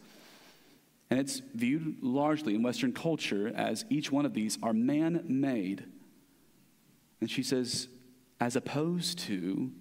And 1.10 1.20
it's 1.20 1.42
viewed 1.56 2.04
largely 2.04 2.56
in 2.56 2.62
Western 2.62 2.92
culture 2.92 3.54
as 3.56 3.86
each 3.90 4.12
one 4.12 4.26
of 4.26 4.34
these 4.34 4.58
are 4.62 4.74
man 4.74 5.24
made. 5.28 5.86
And 7.22 7.32
she 7.32 7.42
says, 7.42 7.88
as 8.40 8.56
opposed 8.56 9.20
to 9.20 9.72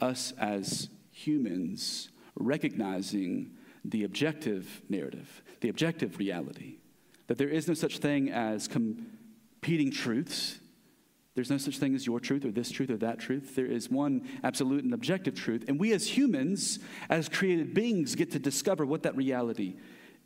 us 0.00 0.32
as 0.38 0.88
humans 1.10 2.08
recognizing 2.36 3.50
the 3.84 4.04
objective 4.04 4.82
narrative, 4.88 5.42
the 5.60 5.68
objective 5.68 6.18
reality, 6.18 6.76
that 7.26 7.38
there 7.38 7.48
is 7.48 7.68
no 7.68 7.74
such 7.74 7.98
thing 7.98 8.30
as 8.30 8.68
competing 8.68 9.90
truths. 9.90 10.58
There's 11.34 11.50
no 11.50 11.58
such 11.58 11.78
thing 11.78 11.94
as 11.94 12.06
your 12.06 12.20
truth 12.20 12.44
or 12.44 12.50
this 12.50 12.70
truth 12.70 12.90
or 12.90 12.96
that 12.96 13.20
truth. 13.20 13.54
There 13.54 13.66
is 13.66 13.90
one 13.90 14.28
absolute 14.42 14.84
and 14.84 14.92
objective 14.92 15.34
truth. 15.34 15.64
And 15.68 15.78
we 15.78 15.92
as 15.92 16.16
humans, 16.16 16.80
as 17.08 17.28
created 17.28 17.74
beings, 17.74 18.14
get 18.14 18.32
to 18.32 18.38
discover 18.38 18.84
what 18.84 19.04
that 19.04 19.16
reality 19.16 19.76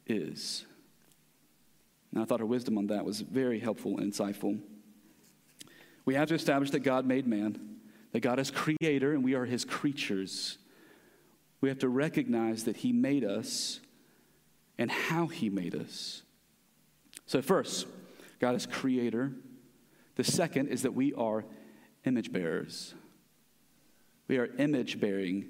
is. 0.07 0.65
And 2.13 2.23
I 2.23 2.25
thought 2.25 2.41
her 2.41 2.47
wisdom 2.47 2.79
on 2.79 2.87
that 2.89 3.05
was 3.05 3.21
very 3.21 3.59
helpful 3.59 3.99
and 3.99 4.13
insightful. 4.13 4.61
We 6.05 6.15
have 6.15 6.29
to 6.29 6.35
establish 6.35 6.71
that 6.71 6.81
God 6.81 7.07
made 7.07 7.27
man, 7.27 7.79
that 8.13 8.21
God 8.21 8.39
is 8.39 8.51
creator, 8.51 9.13
and 9.13 9.23
we 9.23 9.35
are 9.35 9.45
his 9.45 9.65
creatures 9.65 10.59
we 11.63 11.69
have 11.69 11.79
to 11.79 11.89
recognize 11.89 12.65
that 12.65 12.79
He 12.79 12.93
made 12.93 13.25
us 13.25 13.81
and 14.77 14.91
how 14.91 15.29
He 15.29 15.49
made 15.49 15.75
us. 15.75 16.23
So, 17.25 17.41
first, 17.41 17.87
God 18.41 18.55
is 18.55 18.67
creator. 18.67 19.33
The 20.17 20.25
second 20.25 20.69
is 20.69 20.83
that 20.83 20.93
we 20.93 21.15
are 21.15 21.47
image 22.05 22.33
bearers. 22.33 22.95
We 24.29 24.39
are 24.39 24.47
image 24.59 25.01
bearing 25.01 25.47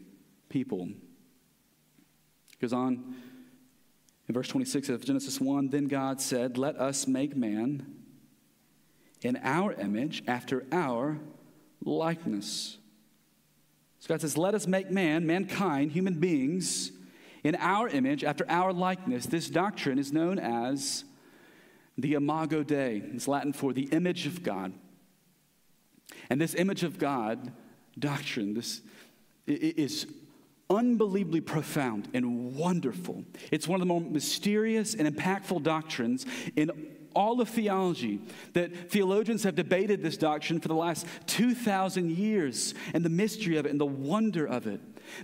people. 0.51 0.91
It 2.53 2.61
goes 2.61 2.75
on 2.75 3.15
in 4.29 4.35
verse 4.35 4.49
26 4.49 4.91
of 4.91 5.05
Genesis 5.05 5.41
1 5.41 5.71
Then 5.71 5.89
God 5.89 6.21
said, 6.21 6.59
Let 6.59 6.77
us 6.77 7.07
make 7.07 7.35
man 7.35 8.02
in 9.25 9.39
our 9.43 9.73
image 9.75 10.23
after 10.27 10.65
our 10.73 11.19
likeness. 11.85 12.79
So 14.01 14.09
God 14.09 14.21
says, 14.21 14.37
Let 14.37 14.55
us 14.55 14.67
make 14.67 14.91
man, 14.91 15.27
mankind, 15.27 15.93
human 15.93 16.15
beings, 16.15 16.93
in 17.45 17.55
our 17.57 17.89
image, 17.89 18.25
after 18.25 18.45
our 18.49 18.73
likeness. 18.73 19.27
This 19.27 19.49
doctrine 19.51 19.99
is 19.99 20.13
known 20.13 20.39
as 20.39 21.05
the 21.99 22.15
Imago 22.15 22.63
Dei. 22.63 23.03
It's 23.15 23.29
Latin 23.29 23.53
for 23.53 23.73
the 23.73 23.85
image 23.85 24.27
of 24.27 24.43
God. 24.43 24.73
And 26.31 26.41
this 26.41 26.55
image 26.55 26.83
of 26.83 26.99
God 26.99 27.53
doctrine, 27.99 28.55
this 28.55 28.81
is 29.47 30.07
unbelievably 30.71 31.43
profound 31.43 32.09
and 32.15 32.55
wonderful. 32.55 33.25
It's 33.51 33.69
one 33.69 33.77
of 33.77 33.81
the 33.81 33.93
more 33.93 34.01
mysterious 34.01 34.95
and 34.95 35.07
impactful 35.07 35.63
doctrines 35.63 36.25
in 36.57 36.71
all 37.15 37.41
of 37.41 37.49
theology, 37.49 38.21
that 38.53 38.91
theologians 38.91 39.45
have 39.45 39.55
debated 39.55 40.03
this 40.03 40.17
doctrine 40.17 40.61
for 40.61 40.69
the 40.69 40.75
last 40.75 41.07
2,000 41.27 42.11
years, 42.11 42.75
and 42.95 43.05
the 43.05 43.11
mystery 43.11 43.57
of 43.57 43.67
it 43.67 43.71
and 43.71 43.81
the 43.81 43.87
wonder 43.87 44.47
of 44.47 44.67
it. 44.67 44.81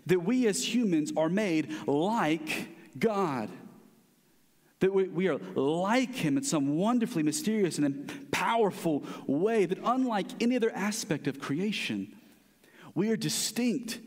That 0.07 0.21
we 0.21 0.47
as 0.47 0.75
humans 0.75 1.13
are 1.17 1.29
made 1.29 1.73
like 1.87 2.69
God. 2.99 3.51
That 4.81 4.93
we, 4.93 5.09
we 5.09 5.29
are 5.29 5.39
like 5.55 6.15
Him 6.15 6.37
in 6.37 6.45
some 6.45 6.77
wonderfully 6.77 7.23
mysterious 7.23 7.79
and 7.79 8.31
powerful 8.31 9.05
way, 9.27 9.67
that 9.67 9.79
unlike 9.85 10.27
any 10.41 10.57
other 10.57 10.71
aspect 10.73 11.27
of 11.27 11.41
creation, 11.41 12.15
we 12.95 13.11
are 13.11 13.17
distinct 13.17 14.01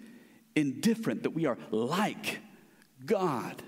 and 0.56 0.82
different, 0.82 1.24
that 1.24 1.32
we 1.32 1.46
are 1.46 1.58
like 1.72 2.40
God. 3.06 3.62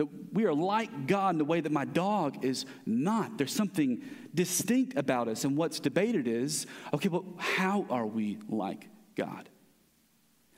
That 0.00 0.08
we 0.32 0.46
are 0.46 0.54
like 0.54 1.06
God 1.06 1.34
in 1.34 1.38
the 1.38 1.44
way 1.44 1.60
that 1.60 1.70
my 1.70 1.84
dog 1.84 2.42
is 2.42 2.64
not. 2.86 3.36
There's 3.36 3.52
something 3.52 4.02
distinct 4.34 4.96
about 4.96 5.28
us. 5.28 5.44
And 5.44 5.58
what's 5.58 5.78
debated 5.78 6.26
is 6.26 6.66
okay, 6.94 7.10
well, 7.10 7.26
how 7.36 7.84
are 7.90 8.06
we 8.06 8.38
like 8.48 8.88
God? 9.14 9.50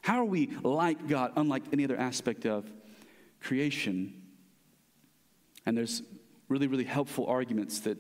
How 0.01 0.21
are 0.21 0.25
we 0.25 0.53
like 0.63 1.09
God, 1.09 1.33
unlike 1.35 1.65
any 1.73 1.83
other 1.83 1.97
aspect 1.97 2.47
of 2.47 2.73
creation? 3.41 4.23
And 5.67 5.77
there's 5.77 6.05
really, 6.49 6.69
really 6.69 6.85
helpful 6.85 7.27
arguments 7.27 7.81
that 7.81 7.99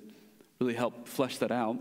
really 0.60 0.74
help 0.74 1.08
flesh 1.08 1.38
that 1.38 1.50
out. 1.50 1.76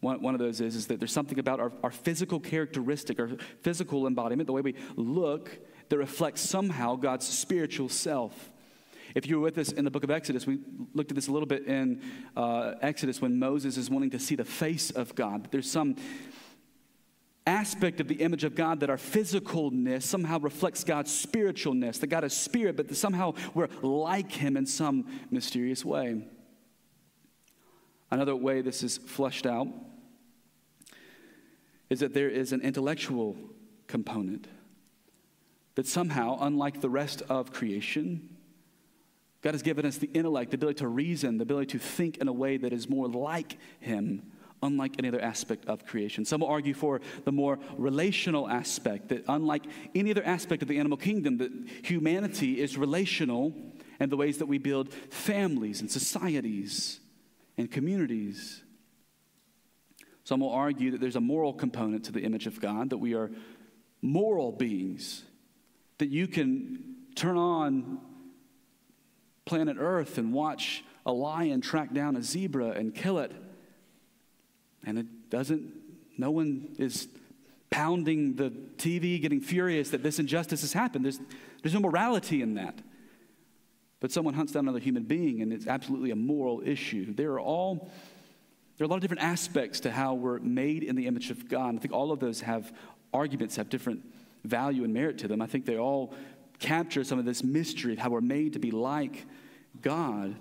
One, 0.00 0.22
one 0.22 0.34
of 0.34 0.40
those 0.40 0.62
is, 0.62 0.74
is 0.74 0.86
that 0.86 1.00
there's 1.00 1.12
something 1.12 1.38
about 1.38 1.60
our, 1.60 1.70
our 1.82 1.90
physical 1.90 2.40
characteristic, 2.40 3.20
our 3.20 3.28
physical 3.60 4.06
embodiment, 4.06 4.46
the 4.46 4.54
way 4.54 4.62
we 4.62 4.74
look, 4.96 5.50
that 5.88 5.98
reflects 5.98 6.40
somehow 6.40 6.96
God's 6.96 7.26
spiritual 7.26 7.88
self. 7.88 8.50
If 9.14 9.26
you 9.26 9.36
were 9.36 9.44
with 9.44 9.58
us 9.58 9.72
in 9.72 9.84
the 9.84 9.90
book 9.90 10.04
of 10.04 10.10
Exodus, 10.10 10.46
we 10.46 10.58
looked 10.94 11.10
at 11.10 11.14
this 11.14 11.28
a 11.28 11.32
little 11.32 11.46
bit 11.46 11.66
in 11.66 12.02
uh, 12.36 12.74
Exodus 12.82 13.20
when 13.20 13.38
Moses 13.38 13.76
is 13.76 13.88
wanting 13.88 14.10
to 14.10 14.18
see 14.18 14.34
the 14.34 14.44
face 14.44 14.90
of 14.90 15.14
God. 15.14 15.48
There's 15.50 15.70
some 15.70 15.96
aspect 17.46 18.00
of 18.00 18.08
the 18.08 18.16
image 18.16 18.44
of 18.44 18.54
God 18.54 18.80
that 18.80 18.90
our 18.90 18.98
physicalness 18.98 20.02
somehow 20.02 20.38
reflects 20.38 20.84
God's 20.84 21.10
spiritualness, 21.10 21.98
that 22.00 22.08
God 22.08 22.22
is 22.24 22.34
spirit, 22.34 22.76
but 22.76 22.94
somehow 22.94 23.32
we're 23.54 23.68
like 23.80 24.30
Him 24.30 24.56
in 24.56 24.66
some 24.66 25.06
mysterious 25.30 25.84
way. 25.84 26.22
Another 28.10 28.36
way 28.36 28.60
this 28.60 28.82
is 28.82 28.98
flushed 28.98 29.46
out 29.46 29.68
is 31.88 32.00
that 32.00 32.12
there 32.12 32.28
is 32.28 32.52
an 32.52 32.60
intellectual 32.60 33.36
component 33.86 34.46
that 35.78 35.86
somehow, 35.86 36.36
unlike 36.40 36.80
the 36.80 36.90
rest 36.90 37.22
of 37.28 37.52
creation, 37.52 38.36
God 39.42 39.54
has 39.54 39.62
given 39.62 39.86
us 39.86 39.96
the 39.96 40.10
intellect, 40.12 40.50
the 40.50 40.56
ability 40.56 40.80
to 40.80 40.88
reason, 40.88 41.38
the 41.38 41.44
ability 41.44 41.66
to 41.66 41.78
think 41.78 42.16
in 42.16 42.26
a 42.26 42.32
way 42.32 42.56
that 42.56 42.72
is 42.72 42.90
more 42.90 43.06
like 43.06 43.56
Him, 43.78 44.24
unlike 44.60 44.96
any 44.98 45.06
other 45.06 45.20
aspect 45.20 45.66
of 45.66 45.86
creation. 45.86 46.24
Some 46.24 46.40
will 46.40 46.48
argue 46.48 46.74
for 46.74 47.00
the 47.24 47.30
more 47.30 47.60
relational 47.76 48.48
aspect, 48.48 49.10
that 49.10 49.22
unlike 49.28 49.66
any 49.94 50.10
other 50.10 50.24
aspect 50.24 50.62
of 50.62 50.68
the 50.68 50.80
animal 50.80 50.98
kingdom, 50.98 51.38
that 51.38 51.52
humanity 51.84 52.60
is 52.60 52.76
relational 52.76 53.54
in 54.00 54.10
the 54.10 54.16
ways 54.16 54.38
that 54.38 54.46
we 54.46 54.58
build 54.58 54.92
families 55.10 55.80
and 55.80 55.88
societies 55.88 56.98
and 57.56 57.70
communities. 57.70 58.64
Some 60.24 60.40
will 60.40 60.50
argue 60.50 60.90
that 60.90 61.00
there's 61.00 61.14
a 61.14 61.20
moral 61.20 61.52
component 61.52 62.06
to 62.06 62.10
the 62.10 62.22
image 62.22 62.48
of 62.48 62.60
God, 62.60 62.90
that 62.90 62.98
we 62.98 63.14
are 63.14 63.30
moral 64.02 64.50
beings 64.50 65.22
that 65.98 66.08
you 66.08 66.26
can 66.26 66.96
turn 67.14 67.36
on 67.36 67.98
planet 69.44 69.76
Earth 69.78 70.18
and 70.18 70.32
watch 70.32 70.84
a 71.04 71.12
lion 71.12 71.60
track 71.60 71.92
down 71.92 72.16
a 72.16 72.22
zebra 72.22 72.70
and 72.70 72.94
kill 72.94 73.18
it. 73.18 73.32
And 74.84 74.98
it 74.98 75.30
doesn't, 75.30 75.72
no 76.16 76.30
one 76.30 76.74
is 76.78 77.08
pounding 77.70 78.36
the 78.36 78.50
TV, 78.76 79.20
getting 79.20 79.40
furious 79.40 79.90
that 79.90 80.02
this 80.02 80.18
injustice 80.18 80.60
has 80.60 80.72
happened. 80.72 81.04
There's, 81.04 81.20
there's 81.62 81.74
no 81.74 81.80
morality 81.80 82.42
in 82.42 82.54
that. 82.54 82.78
But 84.00 84.12
someone 84.12 84.34
hunts 84.34 84.52
down 84.52 84.64
another 84.64 84.78
human 84.78 85.04
being, 85.04 85.42
and 85.42 85.52
it's 85.52 85.66
absolutely 85.66 86.10
a 86.10 86.16
moral 86.16 86.62
issue. 86.64 87.12
There 87.14 87.32
are 87.32 87.40
all 87.40 87.90
there 88.76 88.84
are 88.84 88.86
a 88.86 88.90
lot 88.90 88.96
of 88.96 89.02
different 89.02 89.24
aspects 89.24 89.80
to 89.80 89.90
how 89.90 90.14
we're 90.14 90.38
made 90.38 90.84
in 90.84 90.94
the 90.94 91.08
image 91.08 91.32
of 91.32 91.48
God. 91.48 91.74
I 91.74 91.78
think 91.78 91.92
all 91.92 92.12
of 92.12 92.20
those 92.20 92.42
have 92.42 92.72
arguments, 93.12 93.56
have 93.56 93.68
different 93.68 94.02
value 94.44 94.84
and 94.84 94.92
merit 94.92 95.18
to 95.18 95.28
them. 95.28 95.42
I 95.42 95.46
think 95.46 95.66
they 95.66 95.78
all 95.78 96.14
capture 96.58 97.04
some 97.04 97.18
of 97.18 97.24
this 97.24 97.42
mystery 97.42 97.92
of 97.92 97.98
how 97.98 98.10
we're 98.10 98.20
made 98.20 98.54
to 98.54 98.58
be 98.58 98.70
like 98.70 99.26
God. 99.80 100.36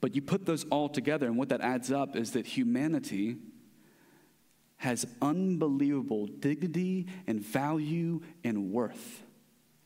But 0.00 0.14
you 0.14 0.22
put 0.22 0.46
those 0.46 0.64
all 0.64 0.88
together, 0.88 1.26
and 1.26 1.36
what 1.36 1.48
that 1.48 1.60
adds 1.60 1.90
up 1.90 2.16
is 2.16 2.32
that 2.32 2.46
humanity 2.46 3.36
has 4.76 5.06
unbelievable 5.22 6.26
dignity 6.26 7.06
and 7.26 7.40
value 7.40 8.20
and 8.44 8.70
worth 8.70 9.22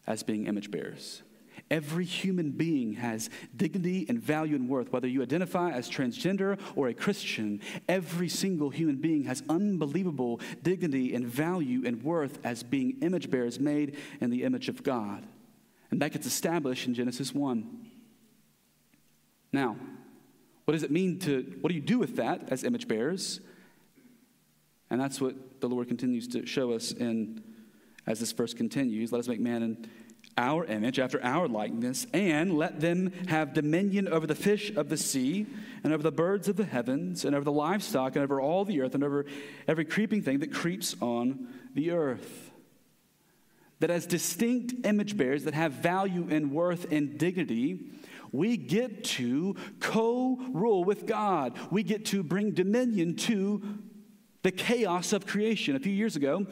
as 0.07 0.23
being 0.23 0.47
image 0.47 0.71
bearers. 0.71 1.23
Every 1.70 2.04
human 2.04 2.52
being 2.52 2.94
has 2.94 3.28
dignity 3.54 4.06
and 4.08 4.20
value 4.20 4.56
and 4.56 4.68
worth. 4.68 4.90
Whether 4.90 5.06
you 5.06 5.22
identify 5.22 5.70
as 5.70 5.90
transgender 5.90 6.58
or 6.75 6.88
a 6.88 6.94
Christian, 6.94 7.60
every 7.88 8.28
single 8.28 8.70
human 8.70 8.96
being 8.96 9.25
has 9.25 9.42
unbelievable 9.48 10.40
dignity 10.62 11.14
and 11.14 11.26
value 11.26 11.82
and 11.84 12.02
worth 12.02 12.38
as 12.42 12.62
being 12.62 12.96
image 13.02 13.30
bearers 13.30 13.60
made 13.60 13.98
in 14.20 14.30
the 14.30 14.44
image 14.44 14.68
of 14.68 14.82
God. 14.82 15.26
And 15.90 16.00
that 16.00 16.12
gets 16.12 16.26
established 16.26 16.87
in 16.87 16.94
Genesis 16.94 17.34
1. 17.34 17.87
Now, 19.52 19.76
what 20.64 20.72
does 20.72 20.82
it 20.82 20.90
mean 20.90 21.18
to, 21.20 21.56
what 21.60 21.68
do 21.68 21.75
you 21.75 21.80
do 21.80 21.98
with 21.98 22.16
that 22.16 22.50
as 22.50 22.64
image 22.64 22.88
bearers? 22.88 23.40
And 24.90 25.00
that's 25.00 25.20
what 25.20 25.60
the 25.60 25.68
Lord 25.68 25.88
continues 25.88 26.28
to 26.28 26.46
show 26.46 26.72
us 26.72 26.92
in 26.92 27.42
as 28.06 28.20
this 28.20 28.32
verse 28.32 28.54
continues. 28.54 29.12
Let 29.12 29.18
us 29.18 29.28
make 29.28 29.40
man 29.40 29.62
in 29.62 29.87
our 30.38 30.64
image, 30.64 30.99
after 30.99 31.23
our 31.23 31.49
likeness, 31.49 32.07
and 32.14 32.57
let 32.57 32.80
them 32.80 33.12
have 33.26 33.52
dominion 33.52 34.09
over 34.09 34.26
the 34.26 34.35
fish 34.35 34.75
of 34.75 34.88
the 34.88 34.97
sea, 34.97 35.47
and 35.83 35.92
over 35.92 36.02
the 36.02 36.12
birds 36.12 36.49
of 36.49 36.57
the 36.57 36.64
heavens, 36.64 37.25
and 37.25 37.35
over 37.35 37.45
the 37.45 37.52
livestock, 37.52 38.14
and 38.14 38.23
over 38.23 38.40
all 38.40 38.64
the 38.64 38.80
earth, 38.80 38.95
and 38.95 39.04
over 39.04 39.26
every 39.66 39.85
creeping 39.85 40.23
thing 40.23 40.38
that 40.38 40.54
creeps 40.54 40.95
on 41.00 41.49
the 41.75 41.90
earth. 41.90 42.50
That 43.80 43.90
as 43.90 44.07
distinct 44.07 44.87
image 44.87 45.16
bearers 45.16 45.45
that 45.45 45.54
have 45.54 45.73
value 45.73 46.26
and 46.30 46.52
worth 46.52 46.90
and 46.90 47.18
dignity, 47.18 47.90
we 48.33 48.57
get 48.57 49.04
to 49.04 49.57
co 49.80 50.37
rule 50.52 50.85
with 50.85 51.07
God. 51.07 51.57
We 51.71 51.83
get 51.83 52.07
to 52.07 52.23
bring 52.23 52.52
dominion 52.52 53.16
to 53.16 53.62
the 54.42 54.52
chaos 54.52 55.12
of 55.12 55.26
creation. 55.26 55.76
A 55.76 55.80
few 55.80 55.92
years 55.92 56.16
ago, 56.16 56.47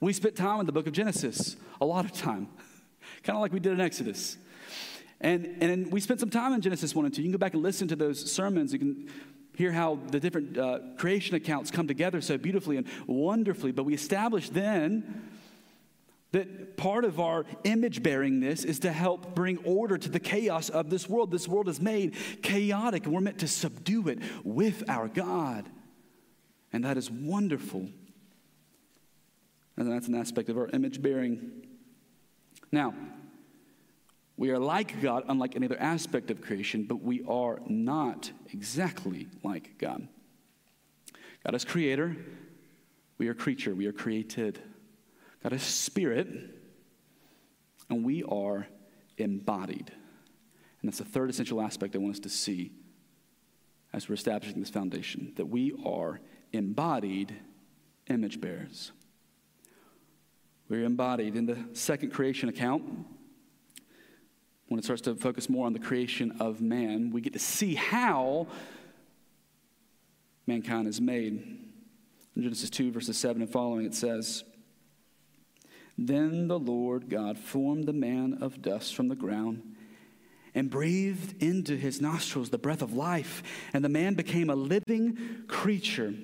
we 0.00 0.12
spent 0.12 0.36
time 0.36 0.60
in 0.60 0.66
the 0.66 0.72
book 0.72 0.86
of 0.86 0.92
Genesis, 0.92 1.56
a 1.80 1.86
lot 1.86 2.04
of 2.04 2.12
time 2.12 2.48
kind 3.26 3.36
of 3.36 3.40
like 3.42 3.52
we 3.52 3.60
did 3.60 3.72
in 3.72 3.80
Exodus. 3.80 4.38
And, 5.20 5.56
and 5.60 5.92
we 5.92 6.00
spent 6.00 6.20
some 6.20 6.30
time 6.30 6.52
in 6.52 6.60
Genesis 6.60 6.94
1 6.94 7.06
and 7.06 7.14
2. 7.14 7.20
You 7.20 7.26
can 7.26 7.32
go 7.32 7.38
back 7.38 7.54
and 7.54 7.62
listen 7.62 7.88
to 7.88 7.96
those 7.96 8.30
sermons. 8.30 8.72
You 8.72 8.78
can 8.78 9.08
hear 9.56 9.72
how 9.72 9.98
the 10.10 10.20
different 10.20 10.56
uh, 10.56 10.78
creation 10.96 11.34
accounts 11.34 11.70
come 11.70 11.88
together 11.88 12.20
so 12.20 12.38
beautifully 12.38 12.76
and 12.76 12.86
wonderfully. 13.06 13.72
But 13.72 13.84
we 13.84 13.94
established 13.94 14.54
then 14.54 15.28
that 16.32 16.76
part 16.76 17.04
of 17.04 17.18
our 17.18 17.46
image 17.64 18.02
bearingness 18.02 18.64
is 18.64 18.78
to 18.80 18.92
help 18.92 19.34
bring 19.34 19.58
order 19.64 19.98
to 19.98 20.08
the 20.08 20.20
chaos 20.20 20.68
of 20.68 20.90
this 20.90 21.08
world. 21.08 21.30
This 21.32 21.48
world 21.48 21.68
is 21.68 21.80
made 21.80 22.14
chaotic, 22.42 23.06
and 23.06 23.14
we're 23.14 23.20
meant 23.20 23.38
to 23.38 23.48
subdue 23.48 24.08
it 24.08 24.20
with 24.44 24.84
our 24.88 25.08
God. 25.08 25.68
And 26.72 26.84
that 26.84 26.96
is 26.96 27.10
wonderful. 27.10 27.88
And 29.76 29.90
that's 29.90 30.08
an 30.08 30.14
aspect 30.14 30.48
of 30.48 30.58
our 30.58 30.68
image 30.68 31.02
bearing. 31.02 31.66
Now, 32.72 32.94
we 34.36 34.50
are 34.50 34.58
like 34.58 35.00
God, 35.00 35.24
unlike 35.28 35.56
any 35.56 35.66
other 35.66 35.80
aspect 35.80 36.30
of 36.30 36.42
creation, 36.42 36.84
but 36.84 37.02
we 37.02 37.24
are 37.26 37.60
not 37.66 38.30
exactly 38.52 39.28
like 39.42 39.78
God. 39.78 40.06
God 41.44 41.54
is 41.54 41.64
creator, 41.64 42.16
we 43.18 43.28
are 43.28 43.34
creature, 43.34 43.74
we 43.74 43.86
are 43.86 43.92
created. 43.92 44.60
God 45.42 45.52
is 45.52 45.62
spirit, 45.62 46.28
and 47.88 48.04
we 48.04 48.24
are 48.24 48.66
embodied. 49.16 49.92
And 50.80 50.90
that's 50.90 50.98
the 50.98 51.04
third 51.04 51.30
essential 51.30 51.60
aspect 51.62 51.94
I 51.94 51.98
want 51.98 52.16
us 52.16 52.20
to 52.20 52.28
see 52.28 52.72
as 53.92 54.08
we're 54.08 54.16
establishing 54.16 54.60
this 54.60 54.70
foundation 54.70 55.32
that 55.36 55.46
we 55.46 55.72
are 55.84 56.20
embodied 56.52 57.34
image 58.08 58.40
bearers. 58.40 58.92
We're 60.68 60.84
embodied 60.84 61.36
in 61.36 61.46
the 61.46 61.58
second 61.74 62.10
creation 62.10 62.48
account. 62.48 62.82
When 64.68 64.78
it 64.78 64.84
starts 64.84 65.02
to 65.02 65.14
focus 65.14 65.48
more 65.48 65.66
on 65.66 65.72
the 65.72 65.78
creation 65.78 66.36
of 66.40 66.60
man, 66.60 67.12
we 67.12 67.20
get 67.20 67.34
to 67.34 67.38
see 67.38 67.74
how 67.74 68.48
mankind 70.46 70.88
is 70.88 71.00
made. 71.00 71.32
In 72.34 72.42
Genesis 72.42 72.68
2, 72.70 72.90
verses 72.90 73.16
7 73.16 73.42
and 73.42 73.50
following, 73.50 73.86
it 73.86 73.94
says, 73.94 74.42
Then 75.96 76.48
the 76.48 76.58
Lord 76.58 77.08
God 77.08 77.38
formed 77.38 77.84
the 77.84 77.92
man 77.92 78.38
of 78.40 78.60
dust 78.60 78.94
from 78.94 79.08
the 79.08 79.14
ground 79.14 79.62
and 80.52 80.68
breathed 80.68 81.40
into 81.40 81.76
his 81.76 82.00
nostrils 82.00 82.50
the 82.50 82.58
breath 82.58 82.82
of 82.82 82.94
life, 82.94 83.42
and 83.72 83.84
the 83.84 83.88
man 83.88 84.14
became 84.14 84.50
a 84.50 84.56
living 84.56 85.44
creature. 85.46 86.14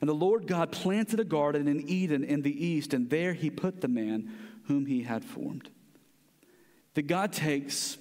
And 0.00 0.08
the 0.08 0.14
Lord 0.14 0.46
God 0.46 0.72
planted 0.72 1.20
a 1.20 1.24
garden 1.24 1.68
in 1.68 1.88
Eden 1.88 2.24
in 2.24 2.42
the 2.42 2.66
east, 2.66 2.94
and 2.94 3.10
there 3.10 3.34
he 3.34 3.50
put 3.50 3.80
the 3.80 3.88
man 3.88 4.32
whom 4.64 4.86
he 4.86 5.02
had 5.02 5.24
formed. 5.24 5.70
That 6.94 7.02
God 7.02 7.32
takes 7.32 7.98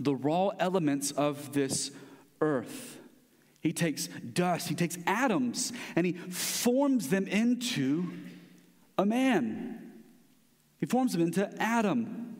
the 0.00 0.14
raw 0.14 0.48
elements 0.58 1.10
of 1.12 1.52
this 1.52 1.90
earth. 2.40 2.98
He 3.60 3.72
takes 3.72 4.08
dust, 4.08 4.68
he 4.68 4.74
takes 4.74 4.96
atoms, 5.06 5.72
and 5.96 6.06
he 6.06 6.12
forms 6.12 7.08
them 7.08 7.26
into 7.26 8.10
a 8.96 9.04
man. 9.04 9.92
He 10.78 10.86
forms 10.86 11.12
them 11.12 11.22
into 11.22 11.50
Adam. 11.60 12.36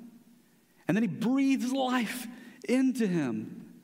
And 0.87 0.97
then 0.97 1.03
he 1.03 1.09
breathes 1.09 1.73
life 1.73 2.27
into 2.69 3.07
him. 3.07 3.75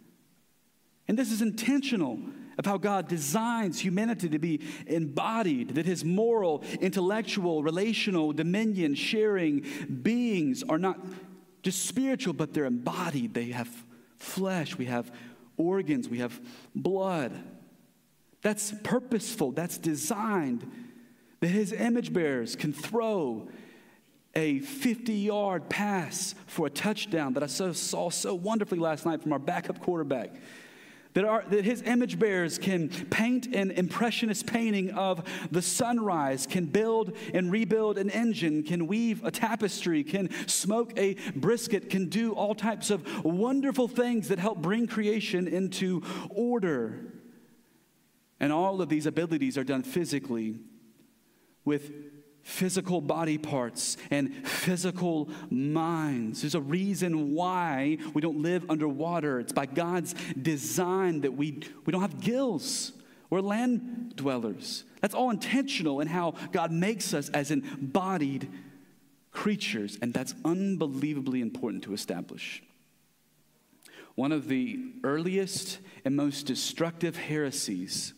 And 1.07 1.19
this 1.19 1.31
is 1.31 1.43
intentional 1.43 2.19
of 2.59 2.67
how 2.67 2.77
God 2.77 3.09
designs 3.09 3.81
humanity 3.81 4.29
to 4.29 4.39
be 4.39 4.61
embodied, 4.87 5.75
that 5.77 5.87
his 5.87 6.05
moral, 6.05 6.63
intellectual, 6.81 7.63
relational, 7.63 8.33
dominion 8.33 8.95
sharing 8.95 9.65
beings 10.03 10.63
are 10.69 10.79
not 10.79 10.99
just 11.63 11.87
spiritual, 11.87 12.35
but 12.35 12.53
they're 12.53 12.65
embodied. 12.67 13.35
They 13.35 13.47
have 13.47 13.69
flesh, 14.19 14.77
we 14.77 14.87
have 14.87 15.11
organs, 15.57 16.09
we 16.09 16.19
have 16.19 16.41
blood. 16.75 17.33
That's 18.43 18.75
purposeful, 18.83 19.53
that's 19.53 19.79
designed. 19.79 20.71
That 21.41 21.49
his 21.49 21.73
image 21.73 22.13
bearers 22.13 22.57
can 22.57 22.73
throw 22.73 23.49
a 24.35 24.59
50 24.61 25.13
yard 25.13 25.69
pass 25.69 26.35
for 26.47 26.67
a 26.67 26.71
touchdown 26.71 27.35
that 27.35 27.43
I 27.43 27.47
saw 27.47 28.11
so 28.11 28.35
wonderfully 28.35 28.81
last 28.81 29.07
night 29.07 29.23
from 29.23 29.33
our 29.33 29.39
backup 29.39 29.81
quarterback 29.81 30.35
that, 31.15 31.25
our, 31.25 31.45
that 31.49 31.65
his 31.65 31.83
image 31.83 32.19
bearers 32.19 32.59
can 32.59 32.89
paint 32.89 33.47
an 33.55 33.71
impressionist 33.71 34.47
painting 34.47 34.91
of 34.91 35.23
the 35.51 35.63
sunrise, 35.63 36.47
can 36.47 36.67
build 36.67 37.17
and 37.33 37.51
rebuild 37.51 37.99
an 37.99 38.11
engine, 38.11 38.63
can 38.63 38.87
weave 38.87 39.25
a 39.25 39.31
tapestry, 39.31 40.05
can 40.05 40.29
smoke 40.49 40.93
a 40.99 41.15
brisket, 41.35 41.89
can 41.89 42.09
do 42.09 42.33
all 42.33 42.55
types 42.55 42.91
of 42.91 43.25
wonderful 43.25 43.89
things 43.89 44.29
that 44.29 44.39
help 44.39 44.59
bring 44.59 44.87
creation 44.87 45.47
into 45.47 46.03
order. 46.31 47.13
And 48.41 48.53
all 48.53 48.83
of 48.83 48.89
these 48.89 49.07
abilities 49.07 49.57
are 49.57 49.65
done 49.65 49.85
physically 49.85 50.59
with 51.65 51.93
physical 52.45 53.01
body 53.01 53.39
parts 53.39 53.97
and 54.11 54.47
physical 54.47 55.29
minds. 55.51 56.43
There's 56.43 56.55
a 56.55 56.61
reason 56.61 57.35
why 57.35 57.99
we 58.13 58.21
don't 58.21 58.43
live 58.43 58.71
underwater. 58.71 59.41
It's 59.41 59.53
by 59.53 59.67
God's 59.67 60.15
design 60.41 61.23
that 61.23 61.33
we, 61.33 61.63
we 61.85 61.91
don't 61.91 62.03
have 62.03 62.21
gills. 62.21 62.93
We're 63.31 63.41
land 63.41 64.15
dwellers. 64.15 64.85
That's 65.01 65.15
all 65.15 65.31
intentional 65.31 66.01
in 66.01 66.07
how 66.07 66.35
God 66.53 66.71
makes 66.71 67.15
us 67.15 67.31
as 67.31 67.51
embodied 67.51 68.49
creatures, 69.33 69.99
and 70.01 70.15
that's 70.15 70.35
unbelievably 70.45 71.41
important 71.41 71.83
to 71.85 71.95
establish. 71.95 72.63
One 74.15 74.31
of 74.33 74.49
the 74.49 74.79
earliest 75.03 75.79
and 76.05 76.15
most 76.15 76.45
destructive 76.47 77.17
heresies, 77.17 78.13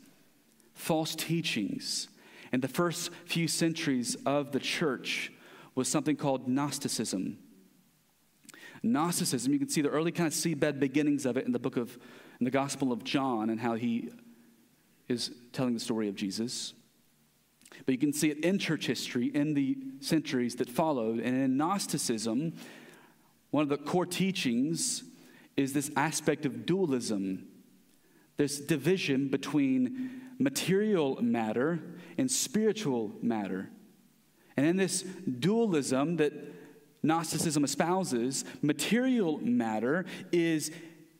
false 0.74 1.14
teachings, 1.14 2.08
in 2.56 2.62
the 2.62 2.68
first 2.68 3.10
few 3.26 3.46
centuries 3.46 4.16
of 4.24 4.50
the 4.50 4.58
church 4.58 5.30
was 5.74 5.88
something 5.88 6.16
called 6.16 6.48
Gnosticism. 6.48 7.36
Gnosticism, 8.82 9.52
you 9.52 9.58
can 9.58 9.68
see 9.68 9.82
the 9.82 9.90
early 9.90 10.10
kind 10.10 10.26
of 10.26 10.32
seedbed 10.32 10.80
beginnings 10.80 11.26
of 11.26 11.36
it 11.36 11.44
in 11.44 11.52
the 11.52 11.58
book 11.58 11.76
of, 11.76 11.98
in 12.40 12.46
the 12.46 12.50
Gospel 12.50 12.92
of 12.92 13.04
John 13.04 13.50
and 13.50 13.60
how 13.60 13.74
he 13.74 14.08
is 15.06 15.32
telling 15.52 15.74
the 15.74 15.80
story 15.80 16.08
of 16.08 16.14
Jesus. 16.14 16.72
But 17.84 17.92
you 17.92 17.98
can 17.98 18.14
see 18.14 18.30
it 18.30 18.42
in 18.42 18.58
church 18.58 18.86
history 18.86 19.26
in 19.26 19.52
the 19.52 19.76
centuries 20.00 20.56
that 20.56 20.70
followed. 20.70 21.18
And 21.18 21.36
in 21.36 21.58
Gnosticism, 21.58 22.54
one 23.50 23.64
of 23.64 23.68
the 23.68 23.76
core 23.76 24.06
teachings 24.06 25.04
is 25.58 25.74
this 25.74 25.90
aspect 25.94 26.46
of 26.46 26.64
dualism, 26.64 27.48
this 28.38 28.58
division 28.58 29.28
between 29.28 30.22
material 30.38 31.20
matter 31.22 31.80
and 32.18 32.30
spiritual 32.30 33.12
matter. 33.22 33.70
And 34.56 34.66
in 34.66 34.76
this 34.76 35.02
dualism 35.02 36.16
that 36.16 36.32
Gnosticism 37.02 37.62
espouses, 37.62 38.44
material 38.62 39.38
matter 39.38 40.06
is 40.32 40.72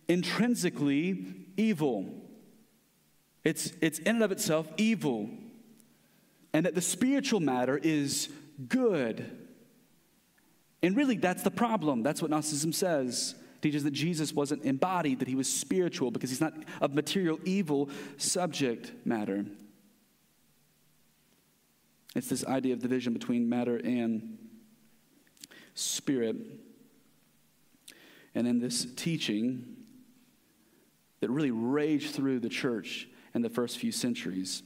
intrinsically 0.08 1.24
evil. 1.56 2.12
It's, 3.44 3.72
it's 3.80 4.00
in 4.00 4.16
and 4.16 4.24
of 4.24 4.32
itself 4.32 4.68
evil. 4.76 5.30
And 6.52 6.66
that 6.66 6.74
the 6.74 6.80
spiritual 6.80 7.40
matter 7.40 7.78
is 7.78 8.28
good. 8.68 9.46
And 10.82 10.96
really, 10.96 11.16
that's 11.16 11.42
the 11.42 11.50
problem. 11.50 12.02
That's 12.02 12.20
what 12.20 12.30
Gnosticism 12.30 12.72
says. 12.72 13.34
Teaches 13.60 13.84
that 13.84 13.92
Jesus 13.92 14.32
wasn't 14.32 14.64
embodied, 14.64 15.20
that 15.20 15.28
he 15.28 15.34
was 15.34 15.52
spiritual, 15.52 16.10
because 16.10 16.30
he's 16.30 16.40
not 16.40 16.54
of 16.80 16.94
material 16.94 17.38
evil 17.44 17.88
subject 18.16 18.92
matter. 19.04 19.44
It's 22.14 22.28
this 22.28 22.44
idea 22.46 22.72
of 22.72 22.80
division 22.80 23.12
between 23.12 23.48
matter 23.48 23.76
and 23.76 24.38
spirit. 25.74 26.36
And 28.34 28.46
in 28.46 28.58
this 28.58 28.86
teaching 28.96 29.76
that 31.20 31.30
really 31.30 31.50
raged 31.50 32.14
through 32.14 32.40
the 32.40 32.48
church 32.48 33.08
in 33.34 33.42
the 33.42 33.50
first 33.50 33.78
few 33.78 33.92
centuries, 33.92 34.62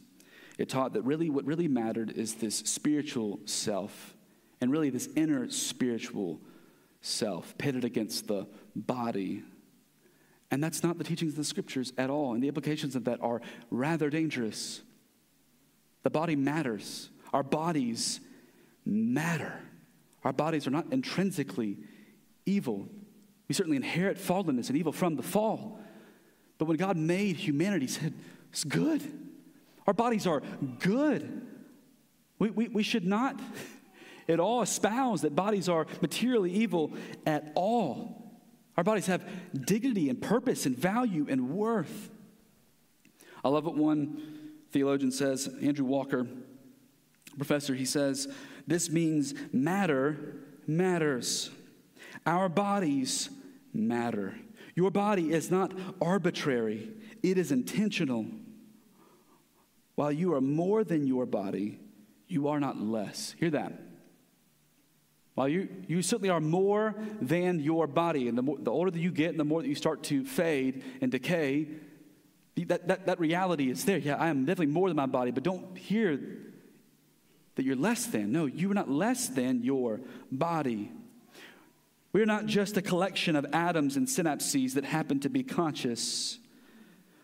it 0.59 0.69
taught 0.69 0.93
that 0.93 1.03
really 1.03 1.31
what 1.31 1.45
really 1.45 1.69
mattered 1.69 2.13
is 2.13 2.35
this 2.35 2.57
spiritual 2.57 3.41
self 3.47 4.15
and 4.61 4.71
really 4.71 4.91
this 4.91 5.09
inner 5.17 5.51
spiritual 5.51 6.41
self 7.01 7.57
pitted 7.59 7.85
against 7.85 8.27
the 8.27 8.47
body. 8.75 9.43
And 10.51 10.63
that's 10.63 10.83
not 10.83 10.99
the 10.99 11.05
teachings 11.05 11.33
of 11.33 11.37
the 11.37 11.45
scriptures 11.45 11.93
at 11.97 12.11
all. 12.11 12.35
And 12.35 12.43
the 12.43 12.49
implications 12.49 12.97
of 12.97 13.05
that 13.05 13.21
are 13.23 13.41
rather 13.71 14.11
dangerous. 14.11 14.83
The 16.03 16.11
body 16.11 16.35
matters, 16.37 17.11
our 17.33 17.43
bodies 17.43 18.21
matter. 18.85 19.61
Our 20.25 20.33
bodies 20.33 20.67
are 20.67 20.71
not 20.71 20.87
intrinsically 20.93 21.79
evil. 22.45 22.89
We 23.49 23.55
certainly 23.55 23.77
inherit 23.77 24.19
fallenness 24.19 24.69
and 24.69 24.77
evil 24.77 24.93
from 24.93 25.17
the 25.17 25.23
fall. 25.23 25.79
But 26.59 26.67
when 26.67 26.77
God 26.77 26.97
made 26.97 27.37
humanity, 27.37 27.87
He 27.87 27.93
said, 27.93 28.15
it's 28.51 28.65
good. 28.65 29.03
Our 29.87 29.95
bodies 29.95 30.27
are 30.27 30.43
good. 30.79 31.47
We, 32.39 32.51
we, 32.51 32.69
we 32.69 32.83
should 32.83 33.07
not 33.07 33.41
at 34.31 34.41
all 34.41 34.63
espouse 34.63 35.23
that 35.23 35.35
bodies 35.35 35.69
are 35.69 35.87
materially 36.01 36.53
evil 36.53 36.93
at 37.27 37.53
all. 37.55 38.41
Our 38.77 38.85
bodies 38.85 39.07
have 39.07 39.23
dignity 39.67 40.09
and 40.09 40.21
purpose 40.21 40.65
and 40.65 40.77
value 40.77 41.27
and 41.29 41.51
worth. 41.51 42.11
I 43.45 43.49
love 43.49 43.65
what 43.65 43.77
one 43.77 44.23
theologian 44.71 45.11
says, 45.11 45.49
Andrew 45.61 45.85
Walker, 45.85 46.27
professor, 47.37 47.75
he 47.75 47.85
says, 47.85 48.29
This 48.67 48.89
means 48.91 49.35
matter 49.53 50.37
matters. 50.67 51.51
Our 52.27 52.49
bodies 52.49 53.29
matter. 53.73 54.35
Your 54.75 54.91
body 54.91 55.33
is 55.33 55.51
not 55.51 55.73
arbitrary, 56.01 56.91
it 57.23 57.37
is 57.37 57.53
intentional. 57.53 58.27
While 59.97 60.13
you 60.13 60.33
are 60.33 60.41
more 60.41 60.85
than 60.85 61.07
your 61.07 61.27
body, 61.27 61.79
you 62.27 62.49
are 62.49 62.61
not 62.61 62.81
less. 62.81 63.35
Hear 63.39 63.51
that. 63.51 63.90
While 65.35 65.49
you, 65.49 65.69
you 65.87 66.03
certainly 66.03 66.29
are 66.29 66.41
more 66.41 66.95
than 67.21 67.61
your 67.61 67.87
body, 67.87 68.29
and 68.29 68.37
the, 68.37 68.43
more, 68.43 68.59
the 68.59 68.71
older 68.71 68.91
that 68.91 68.99
you 68.99 69.11
get 69.11 69.31
and 69.31 69.41
the 69.41 69.45
more 69.45 69.63
that 69.63 69.69
you 69.69 69.75
start 69.75 70.03
to 70.05 70.25
fade 70.25 70.83
and 71.01 71.11
decay, 71.11 71.69
that, 72.57 72.89
that, 72.89 73.07
that 73.07 73.21
reality 73.21 73.71
is 73.71 73.85
there. 73.85 73.99
Yeah, 73.99 74.17
I 74.17 74.29
am 74.29 74.45
definitely 74.45 74.67
more 74.67 74.89
than 74.89 74.97
my 74.97 75.07
body, 75.07 75.31
but 75.31 75.43
don't 75.43 75.79
hear 75.79 76.21
that 77.55 77.65
you're 77.65 77.77
less 77.77 78.07
than. 78.07 78.33
No, 78.33 78.47
you 78.47 78.71
are 78.71 78.75
not 78.75 78.91
less 78.91 79.29
than 79.29 79.63
your 79.63 80.01
body. 80.31 80.91
We 82.13 82.21
are 82.21 82.27
not 82.27 82.47
just 82.47 82.77
a 82.77 82.83
collection 82.83 83.37
of 83.37 83.47
atoms 83.53 83.97
and 83.97 84.07
synapses 84.07 84.75
that 84.75 84.85
happen 84.85 85.21
to 85.21 85.29
be 85.29 85.43
conscious, 85.43 86.39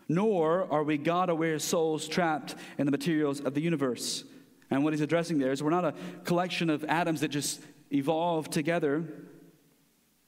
nor 0.08 0.72
are 0.72 0.84
we 0.84 0.96
God 0.96 1.28
aware 1.28 1.58
souls 1.58 2.06
trapped 2.06 2.54
in 2.78 2.86
the 2.86 2.92
materials 2.92 3.40
of 3.40 3.54
the 3.54 3.60
universe. 3.60 4.24
And 4.70 4.84
what 4.84 4.92
he's 4.92 5.00
addressing 5.00 5.38
there 5.38 5.52
is 5.52 5.62
we're 5.62 5.70
not 5.70 5.84
a 5.84 5.94
collection 6.24 6.70
of 6.70 6.84
atoms 6.84 7.20
that 7.20 7.28
just 7.28 7.60
evolve 7.90 8.50
together, 8.50 9.04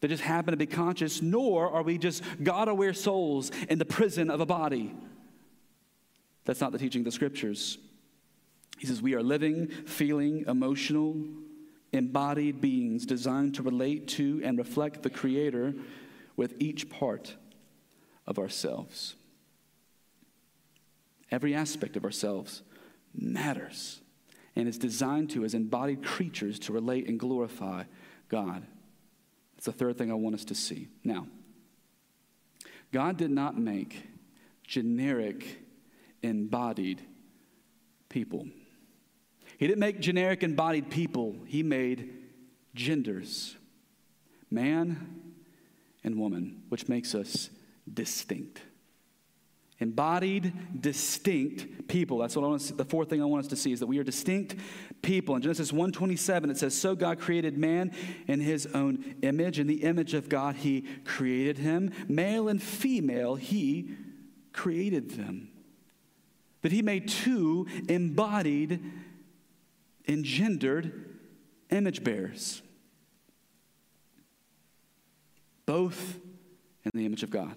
that 0.01 0.09
just 0.09 0.23
happen 0.23 0.53
to 0.53 0.57
be 0.57 0.67
conscious, 0.67 1.21
nor 1.21 1.71
are 1.71 1.83
we 1.83 1.99
just 1.99 2.23
God 2.43 2.69
aware 2.69 2.95
souls 2.95 3.51
in 3.69 3.79
the 3.79 3.85
prison 3.85 4.31
of 4.31 4.41
a 4.41 4.47
body. 4.47 4.95
That's 6.45 6.61
not 6.61 6.73
the 6.73 6.79
teaching 6.79 7.03
of 7.03 7.07
the 7.07 7.13
scriptures. 7.13 7.79
He 8.79 8.87
says, 8.87 9.03
We 9.03 9.15
are 9.15 9.23
living, 9.23 9.69
feeling, 9.69 10.45
emotional, 10.47 11.17
embodied 11.93 12.61
beings 12.61 13.07
designed 13.07 13.57
to 13.57 13.63
relate 13.63 14.07
to 14.09 14.41
and 14.45 14.57
reflect 14.57 15.03
the 15.03 15.11
Creator 15.11 15.75
with 16.37 16.55
each 16.61 16.89
part 16.89 17.35
of 18.27 18.39
ourselves. 18.39 19.17
Every 21.31 21.55
aspect 21.55 21.97
of 21.97 22.05
ourselves 22.05 22.63
matters 23.15 24.01
and 24.59 24.67
is 24.67 24.77
designed 24.77 25.31
to, 25.31 25.45
as 25.45 25.55
embodied 25.55 26.03
creatures, 26.03 26.59
to 26.59 26.73
relate 26.73 27.09
and 27.09 27.19
glorify 27.19 27.85
God. 28.29 28.67
That's 29.55 29.67
the 29.67 29.73
third 29.73 29.97
thing 29.97 30.11
I 30.11 30.15
want 30.15 30.35
us 30.35 30.45
to 30.47 30.55
see. 30.57 30.89
Now, 31.05 31.29
God 32.93 33.17
did 33.17 33.31
not 33.31 33.57
make 33.57 34.03
generic 34.65 35.61
embodied 36.25 37.01
people. 38.09 38.49
He 39.59 39.69
didn't 39.69 39.79
make 39.79 40.01
generic 40.01 40.43
embodied 40.43 40.91
people, 40.91 41.37
He 41.47 41.63
made 41.63 42.15
genders 42.75 43.57
man 44.51 45.33
and 46.03 46.19
woman, 46.19 46.63
which 46.69 46.89
makes 46.89 47.15
us 47.15 47.51
distinct. 47.93 48.63
Embodied, 49.81 50.81
distinct 50.81 51.87
people. 51.87 52.19
That's 52.19 52.35
what 52.35 52.45
I 52.45 52.49
want 52.49 52.63
see. 52.63 52.75
The 52.75 52.85
fourth 52.85 53.09
thing 53.09 53.23
I 53.23 53.27
want 53.27 53.45
us 53.45 53.51
to 53.51 53.57
see 53.57 53.71
is 53.73 53.79
that 53.79 53.87
we 53.87 53.99
are 53.99 54.05
distinct 54.05 54.57
people. 55.03 55.37
In 55.37 55.43
Genesis 55.43 55.71
1:27, 55.71 56.51
it 56.51 56.57
says, 56.57 56.77
So 56.77 56.97
God 56.97 57.21
created 57.21 57.57
man 57.57 57.93
in 58.27 58.41
his 58.41 58.67
own 58.75 59.15
image. 59.23 59.61
In 59.61 59.69
the 59.69 59.85
image 59.85 60.15
of 60.15 60.29
God, 60.29 60.57
he 60.57 60.83
created 61.05 61.59
him. 61.59 61.93
Male 62.09 62.49
and 62.49 62.61
female, 62.61 63.37
he 63.37 63.91
created 64.53 65.11
them. 65.11 65.49
That 66.63 66.73
he 66.73 66.83
made 66.83 67.07
two 67.09 67.69
embodied 67.89 68.83
engendered 70.09 71.17
image 71.71 72.03
bearers, 72.03 72.63
both 75.67 76.19
in 76.85 76.91
the 76.95 77.07
image 77.07 77.23
of 77.23 77.31
God. 77.31 77.55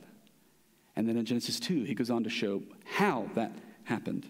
And 0.96 1.08
then 1.08 1.18
in 1.18 1.26
Genesis 1.26 1.60
2, 1.60 1.84
he 1.84 1.96
goes 1.96 2.10
on 2.10 2.24
to 2.26 2.30
show 2.30 2.64
how 2.84 3.30
that 3.36 3.54
happened. 3.86 4.28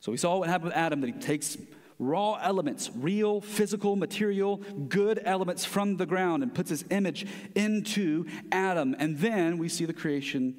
So 0.00 0.10
we 0.10 0.18
saw 0.18 0.38
what 0.38 0.48
happened 0.48 0.70
with 0.70 0.76
Adam, 0.76 1.00
that 1.00 1.06
he 1.08 1.12
takes 1.12 1.56
raw 1.98 2.38
elements, 2.42 2.90
real, 2.94 3.40
physical, 3.40 3.94
material, 3.94 4.56
good 4.88 5.20
elements 5.24 5.64
from 5.64 5.98
the 5.98 6.06
ground 6.06 6.42
and 6.42 6.54
puts 6.54 6.70
his 6.70 6.84
image 6.90 7.26
into 7.54 8.26
Adam. 8.50 8.96
And 8.98 9.18
then 9.18 9.58
we 9.58 9.68
see 9.68 9.84
the 9.84 9.92
creation 9.92 10.56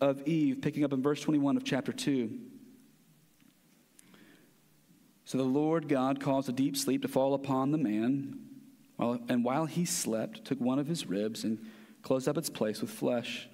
of 0.00 0.26
Eve, 0.26 0.60
picking 0.60 0.82
up 0.82 0.92
in 0.92 1.02
verse 1.02 1.20
21 1.20 1.56
of 1.56 1.64
chapter 1.64 1.92
2. 1.92 2.38
So 5.24 5.38
the 5.38 5.44
Lord 5.44 5.88
God 5.88 6.20
caused 6.20 6.48
a 6.48 6.52
deep 6.52 6.76
sleep 6.76 7.02
to 7.02 7.08
fall 7.08 7.34
upon 7.34 7.70
the 7.70 7.78
man, 7.78 8.40
and 8.98 9.44
while 9.44 9.66
he 9.66 9.84
slept, 9.84 10.44
took 10.44 10.60
one 10.60 10.80
of 10.80 10.88
his 10.88 11.06
ribs 11.06 11.44
and 11.44 11.64
closed 12.02 12.26
up 12.26 12.36
its 12.36 12.50
place 12.50 12.80
with 12.80 12.90
flesh. 12.90 13.48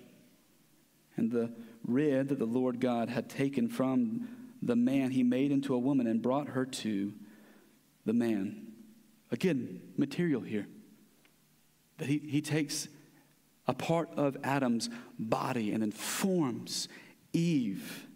And 1.16 1.30
the 1.30 1.52
rib 1.84 2.28
that 2.28 2.38
the 2.38 2.46
Lord 2.46 2.80
God 2.80 3.08
had 3.08 3.28
taken 3.28 3.68
from 3.68 4.28
the 4.62 4.76
man, 4.76 5.10
he 5.10 5.22
made 5.22 5.52
into 5.52 5.74
a 5.74 5.78
woman 5.78 6.06
and 6.06 6.20
brought 6.20 6.48
her 6.48 6.66
to 6.66 7.12
the 8.04 8.12
man. 8.12 8.72
Again, 9.30 9.80
material 9.96 10.40
here. 10.40 10.66
That 11.98 12.08
he, 12.08 12.18
he 12.18 12.40
takes 12.42 12.88
a 13.66 13.74
part 13.74 14.10
of 14.16 14.36
Adam's 14.44 14.90
body 15.18 15.72
and 15.72 15.82
then 15.82 15.90
forms 15.90 16.88
Eve 17.32 18.06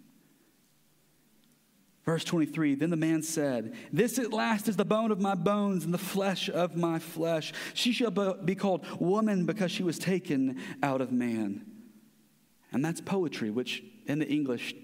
Verse 2.11 2.25
23 2.25 2.75
Then 2.75 2.91
the 2.91 2.97
man 2.97 3.23
said, 3.23 3.75
This 3.93 4.19
at 4.19 4.33
last 4.33 4.69
is 4.69 4.77
the 4.77 4.85
bone 4.85 5.13
of 5.13 5.21
my 5.21 5.37
bones 5.37 5.85
and 5.85 5.95
the 5.95 5.99
flesh 5.99 6.49
of 6.49 6.77
my 6.77 6.99
flesh. 6.99 7.53
She 7.73 7.93
shall 7.93 8.11
be 8.11 8.57
called 8.57 8.85
woman 9.01 9.47
because 9.47 9.71
she 9.71 9.85
was 9.85 9.97
taken 9.97 10.61
out 10.83 11.01
of 11.01 11.13
man. 11.13 11.67
And 12.73 12.85
that's 12.85 13.01
poetry, 13.01 13.51
which 13.51 13.83
in 14.07 14.19
the 14.19 14.29
English 14.29 14.75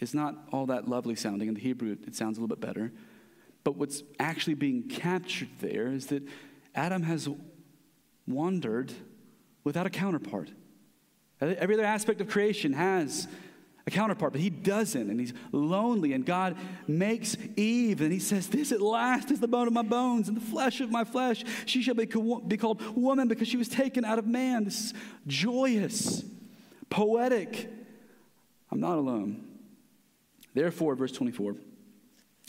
is 0.00 0.14
not 0.14 0.36
all 0.52 0.66
that 0.66 0.88
lovely 0.88 1.14
sounding. 1.14 1.48
In 1.48 1.54
the 1.54 1.60
Hebrew, 1.60 1.96
it 2.06 2.14
sounds 2.14 2.38
a 2.38 2.40
little 2.40 2.54
bit 2.54 2.64
better. 2.64 2.92
But 3.64 3.76
what's 3.76 4.02
actually 4.18 4.54
being 4.54 4.88
captured 4.88 5.48
there 5.60 5.88
is 5.88 6.06
that 6.06 6.22
Adam 6.74 7.02
has 7.02 7.28
wandered 8.26 8.92
without 9.64 9.86
a 9.86 9.90
counterpart. 9.90 10.50
Uh, 11.40 11.54
every 11.58 11.74
other 11.74 11.84
aspect 11.84 12.20
of 12.20 12.28
creation 12.28 12.72
has 12.72 13.28
a 13.86 13.90
counterpart, 13.90 14.32
but 14.32 14.40
he 14.40 14.50
doesn't, 14.50 15.10
and 15.10 15.18
he's 15.18 15.32
lonely. 15.50 16.12
And 16.12 16.24
God 16.24 16.56
makes 16.86 17.36
Eve, 17.56 18.00
and 18.00 18.12
he 18.12 18.18
says, 18.18 18.46
This 18.48 18.70
at 18.70 18.80
last 18.80 19.30
is 19.30 19.40
the 19.40 19.48
bone 19.48 19.66
of 19.66 19.72
my 19.72 19.82
bones 19.82 20.28
and 20.28 20.36
the 20.36 20.44
flesh 20.44 20.80
of 20.80 20.90
my 20.90 21.04
flesh. 21.04 21.44
She 21.66 21.82
shall 21.82 21.94
be, 21.94 22.06
be 22.06 22.56
called 22.56 22.96
woman 22.96 23.28
because 23.28 23.48
she 23.48 23.56
was 23.56 23.68
taken 23.68 24.04
out 24.04 24.18
of 24.18 24.26
man. 24.26 24.64
This 24.64 24.80
is 24.80 24.94
joyous, 25.26 26.22
poetic. 26.90 27.70
I'm 28.70 28.80
not 28.80 28.98
alone. 28.98 29.46
Therefore, 30.54 30.94
verse 30.94 31.12
24. 31.12 31.54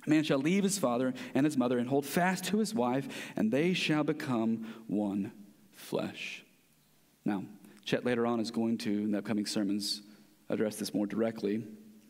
A 0.05 0.09
man 0.09 0.23
shall 0.23 0.39
leave 0.39 0.63
his 0.63 0.77
father 0.77 1.13
and 1.35 1.45
his 1.45 1.57
mother 1.57 1.77
and 1.77 1.87
hold 1.87 2.05
fast 2.05 2.45
to 2.45 2.59
his 2.59 2.73
wife, 2.73 3.07
and 3.35 3.51
they 3.51 3.73
shall 3.73 4.03
become 4.03 4.73
one 4.87 5.31
flesh. 5.73 6.43
Now, 7.25 7.43
Chet 7.83 8.05
later 8.05 8.25
on 8.25 8.39
is 8.39 8.51
going 8.51 8.77
to, 8.79 8.89
in 8.89 9.11
the 9.11 9.17
upcoming 9.17 9.45
sermons, 9.45 10.01
address 10.49 10.77
this 10.77 10.93
more 10.93 11.05
directly 11.05 11.63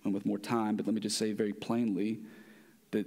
and 0.03 0.13
with 0.13 0.25
more 0.25 0.37
time, 0.37 0.75
but 0.75 0.85
let 0.85 0.95
me 0.95 1.01
just 1.01 1.17
say 1.17 1.33
very 1.33 1.53
plainly 1.53 2.19
that 2.91 3.05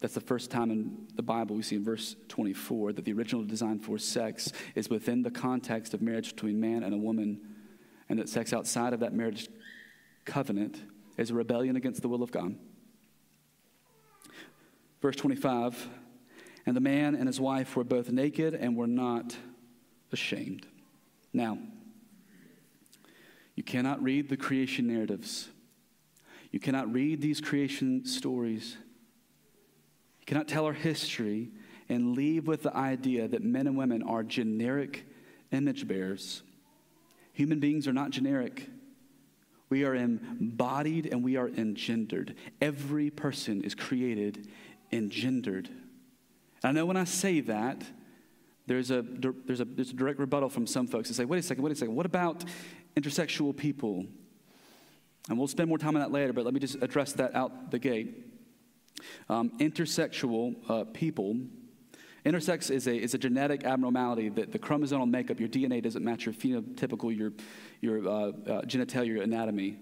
that's 0.00 0.14
the 0.14 0.20
first 0.20 0.50
time 0.50 0.70
in 0.70 1.06
the 1.14 1.22
Bible 1.22 1.56
we 1.56 1.62
see 1.62 1.76
in 1.76 1.84
verse 1.84 2.16
24 2.28 2.94
that 2.94 3.04
the 3.04 3.12
original 3.12 3.44
design 3.44 3.78
for 3.78 3.98
sex 3.98 4.50
is 4.74 4.88
within 4.88 5.22
the 5.22 5.30
context 5.30 5.92
of 5.92 6.00
marriage 6.00 6.34
between 6.34 6.58
man 6.58 6.82
and 6.82 6.94
a 6.94 6.96
woman, 6.96 7.40
and 8.10 8.18
that 8.18 8.28
sex 8.28 8.52
outside 8.52 8.92
of 8.92 9.00
that 9.00 9.14
marriage 9.14 9.48
covenant 10.24 10.82
is 11.16 11.30
a 11.30 11.34
rebellion 11.34 11.76
against 11.76 12.02
the 12.02 12.08
will 12.08 12.24
of 12.24 12.32
God. 12.32 12.56
Verse 15.00 15.14
25 15.14 15.88
And 16.66 16.76
the 16.76 16.80
man 16.80 17.14
and 17.14 17.28
his 17.28 17.40
wife 17.40 17.76
were 17.76 17.84
both 17.84 18.10
naked 18.10 18.52
and 18.52 18.76
were 18.76 18.88
not 18.88 19.36
ashamed. 20.12 20.66
Now, 21.32 21.58
you 23.54 23.62
cannot 23.62 24.02
read 24.02 24.28
the 24.28 24.36
creation 24.36 24.88
narratives. 24.88 25.48
You 26.50 26.58
cannot 26.58 26.92
read 26.92 27.22
these 27.22 27.40
creation 27.40 28.04
stories. 28.06 28.76
You 30.18 30.26
cannot 30.26 30.48
tell 30.48 30.64
our 30.64 30.72
history 30.72 31.52
and 31.88 32.16
leave 32.16 32.48
with 32.48 32.64
the 32.64 32.76
idea 32.76 33.28
that 33.28 33.44
men 33.44 33.68
and 33.68 33.76
women 33.76 34.02
are 34.02 34.24
generic 34.24 35.06
image 35.52 35.86
bearers. 35.86 36.42
Human 37.40 37.58
beings 37.58 37.88
are 37.88 37.94
not 37.94 38.10
generic. 38.10 38.68
We 39.70 39.84
are 39.84 39.94
embodied 39.94 41.06
and 41.06 41.24
we 41.24 41.38
are 41.38 41.48
engendered. 41.48 42.34
Every 42.60 43.08
person 43.08 43.62
is 43.62 43.74
created 43.74 44.46
engendered. 44.92 45.70
I 46.62 46.72
know 46.72 46.84
when 46.84 46.98
I 46.98 47.04
say 47.04 47.40
that, 47.40 47.82
there's 48.66 48.90
a, 48.90 49.00
there's, 49.00 49.60
a, 49.60 49.64
there's 49.64 49.88
a 49.88 49.94
direct 49.94 50.18
rebuttal 50.18 50.50
from 50.50 50.66
some 50.66 50.86
folks 50.86 51.08
that 51.08 51.14
say, 51.14 51.24
wait 51.24 51.38
a 51.38 51.42
second, 51.42 51.64
wait 51.64 51.72
a 51.72 51.76
second, 51.76 51.94
what 51.94 52.04
about 52.04 52.44
intersexual 52.94 53.56
people. 53.56 54.04
And 55.30 55.38
we'll 55.38 55.48
spend 55.48 55.70
more 55.70 55.78
time 55.78 55.96
on 55.96 56.02
that 56.02 56.12
later, 56.12 56.34
but 56.34 56.44
let 56.44 56.52
me 56.52 56.60
just 56.60 56.76
address 56.82 57.14
that 57.14 57.34
out 57.34 57.70
the 57.70 57.78
gate. 57.78 58.22
Um, 59.30 59.52
intersexual 59.60 60.56
uh, 60.68 60.84
people, 60.92 61.38
intersex 62.24 62.70
is 62.70 62.86
a, 62.86 62.94
is 62.94 63.14
a 63.14 63.18
genetic 63.18 63.64
abnormality 63.64 64.28
that 64.30 64.52
the 64.52 64.58
chromosomal 64.58 65.08
makeup, 65.08 65.40
your 65.40 65.48
DNA 65.48 65.82
doesn't 65.82 66.04
match 66.04 66.26
your 66.26 66.34
phenotypical, 66.34 67.16
your, 67.16 67.32
your 67.80 68.06
uh, 68.08 68.12
uh, 68.12 68.62
genitalia, 68.62 69.06
your 69.06 69.22
anatomy. 69.22 69.78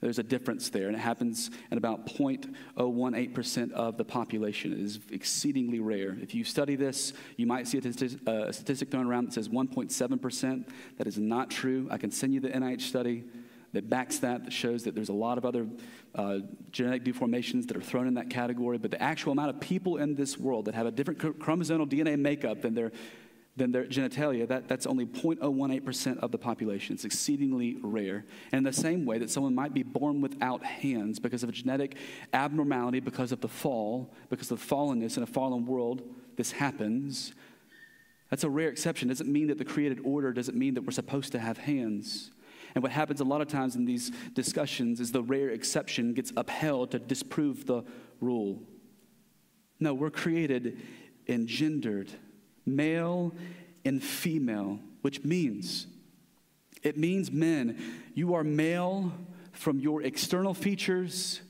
There's 0.00 0.18
a 0.18 0.24
difference 0.24 0.68
there, 0.68 0.88
and 0.88 0.96
it 0.96 0.98
happens 0.98 1.50
in 1.70 1.78
about 1.78 2.06
0.018% 2.06 3.72
of 3.72 3.96
the 3.96 4.04
population. 4.04 4.72
It 4.72 4.80
is 4.80 4.98
exceedingly 5.12 5.78
rare. 5.78 6.18
If 6.20 6.34
you 6.34 6.42
study 6.42 6.74
this, 6.74 7.12
you 7.36 7.46
might 7.46 7.68
see 7.68 7.78
a 7.78 7.82
uh, 8.26 8.48
a 8.48 8.52
statistic 8.52 8.90
thrown 8.90 9.06
around 9.06 9.26
that 9.26 9.34
says 9.34 9.48
1.7%. 9.48 10.68
That 10.98 11.06
is 11.06 11.18
not 11.18 11.50
true. 11.50 11.86
I 11.88 11.98
can 11.98 12.10
send 12.10 12.34
you 12.34 12.40
the 12.40 12.48
NIH 12.48 12.80
study 12.80 13.22
that 13.72 13.88
backs 13.88 14.18
that, 14.18 14.44
that 14.44 14.52
shows 14.52 14.84
that 14.84 14.94
there's 14.94 15.08
a 15.08 15.14
lot 15.14 15.38
of 15.38 15.44
other 15.44 15.66
uh, 16.14 16.38
genetic 16.70 17.04
deformations 17.04 17.66
that 17.68 17.76
are 17.76 17.82
thrown 17.82 18.06
in 18.06 18.14
that 18.14 18.30
category. 18.30 18.78
But 18.78 18.90
the 18.90 19.02
actual 19.02 19.32
amount 19.32 19.50
of 19.50 19.60
people 19.60 19.96
in 19.96 20.14
this 20.14 20.38
world 20.38 20.66
that 20.66 20.74
have 20.74 20.86
a 20.86 20.90
different 20.90 21.18
chromosomal 21.18 21.88
DNA 21.88 22.18
makeup 22.18 22.62
than 22.62 22.74
their 22.74 22.92
than 23.56 23.70
their 23.70 23.84
genitalia, 23.84 24.48
that, 24.48 24.66
that's 24.66 24.86
only 24.86 25.04
0.018% 25.04 26.18
of 26.20 26.30
the 26.30 26.38
population. 26.38 26.94
It's 26.94 27.04
exceedingly 27.04 27.76
rare. 27.82 28.24
And 28.50 28.64
the 28.64 28.72
same 28.72 29.04
way 29.04 29.18
that 29.18 29.30
someone 29.30 29.54
might 29.54 29.74
be 29.74 29.82
born 29.82 30.22
without 30.22 30.64
hands 30.64 31.18
because 31.18 31.42
of 31.42 31.50
a 31.50 31.52
genetic 31.52 31.96
abnormality, 32.32 33.00
because 33.00 33.30
of 33.30 33.42
the 33.42 33.48
fall, 33.48 34.14
because 34.30 34.50
of 34.50 34.58
the 34.58 34.74
fallenness 34.74 35.18
in 35.18 35.22
a 35.22 35.26
fallen 35.26 35.66
world, 35.66 36.02
this 36.36 36.52
happens. 36.52 37.34
That's 38.30 38.44
a 38.44 38.48
rare 38.48 38.70
exception. 38.70 39.10
It 39.10 39.14
doesn't 39.14 39.30
mean 39.30 39.48
that 39.48 39.58
the 39.58 39.64
created 39.66 40.00
order 40.02 40.32
doesn't 40.32 40.56
mean 40.56 40.72
that 40.74 40.82
we're 40.82 40.92
supposed 40.92 41.32
to 41.32 41.38
have 41.38 41.58
hands. 41.58 42.30
And 42.74 42.82
what 42.82 42.92
happens 42.92 43.20
a 43.20 43.24
lot 43.24 43.40
of 43.40 43.48
times 43.48 43.76
in 43.76 43.84
these 43.84 44.10
discussions 44.34 45.00
is 45.00 45.12
the 45.12 45.22
rare 45.22 45.50
exception 45.50 46.14
gets 46.14 46.32
upheld 46.36 46.92
to 46.92 46.98
disprove 46.98 47.66
the 47.66 47.82
rule. 48.20 48.62
No, 49.78 49.94
we're 49.94 50.10
created 50.10 50.80
and 51.28 51.46
gendered, 51.46 52.10
male 52.64 53.34
and 53.84 54.02
female, 54.02 54.78
which 55.02 55.24
means 55.24 55.86
it 56.82 56.96
means 56.96 57.30
men, 57.30 57.80
you 58.14 58.34
are 58.34 58.42
male 58.42 59.12
from 59.52 59.78
your 59.78 60.02
external 60.02 60.54
features, 60.54 61.40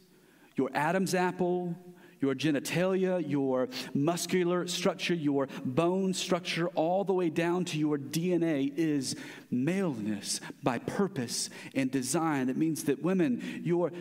your 0.56 0.70
Adam's 0.74 1.14
apple, 1.14 1.74
your 2.22 2.34
genitalia, 2.34 3.22
your 3.28 3.68
muscular 3.92 4.66
structure, 4.68 5.12
your 5.12 5.48
bone 5.64 6.14
structure, 6.14 6.68
all 6.68 7.02
the 7.02 7.12
way 7.12 7.28
down 7.28 7.64
to 7.64 7.78
your 7.78 7.98
DNA 7.98 8.72
is 8.76 9.16
maleness 9.50 10.40
by 10.62 10.78
purpose 10.78 11.50
and 11.74 11.90
design. 11.90 12.48
It 12.48 12.56
means 12.56 12.84
that 12.84 13.02
women, 13.02 13.60
you're, 13.64 13.92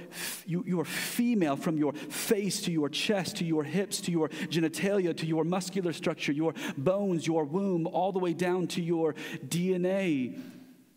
you, 0.45 0.63
you 0.67 0.79
are 0.79 0.85
female 0.85 1.55
from 1.55 1.77
your 1.77 1.93
face 1.93 2.61
to 2.61 2.71
your 2.71 2.89
chest, 2.89 3.37
to 3.37 3.45
your 3.45 3.63
hips, 3.63 3.99
to 4.01 4.11
your 4.11 4.29
genitalia, 4.29 5.17
to 5.17 5.25
your 5.25 5.43
muscular 5.43 5.91
structure, 5.91 6.31
your 6.31 6.53
bones, 6.77 7.25
your 7.25 7.43
womb, 7.43 7.87
all 7.87 8.11
the 8.11 8.19
way 8.19 8.33
down 8.33 8.67
to 8.67 8.81
your 8.81 9.15
DNA 9.45 10.39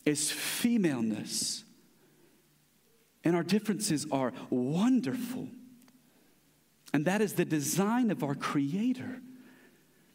is 0.05 0.31
femaleness. 0.31 1.65
And 3.25 3.35
our 3.35 3.43
differences 3.43 4.07
are 4.13 4.35
wonderful. 4.51 5.49
And 6.95 7.05
that 7.07 7.21
is 7.21 7.33
the 7.33 7.45
design 7.45 8.13
of 8.13 8.23
our 8.23 8.37
Creator. 8.37 9.21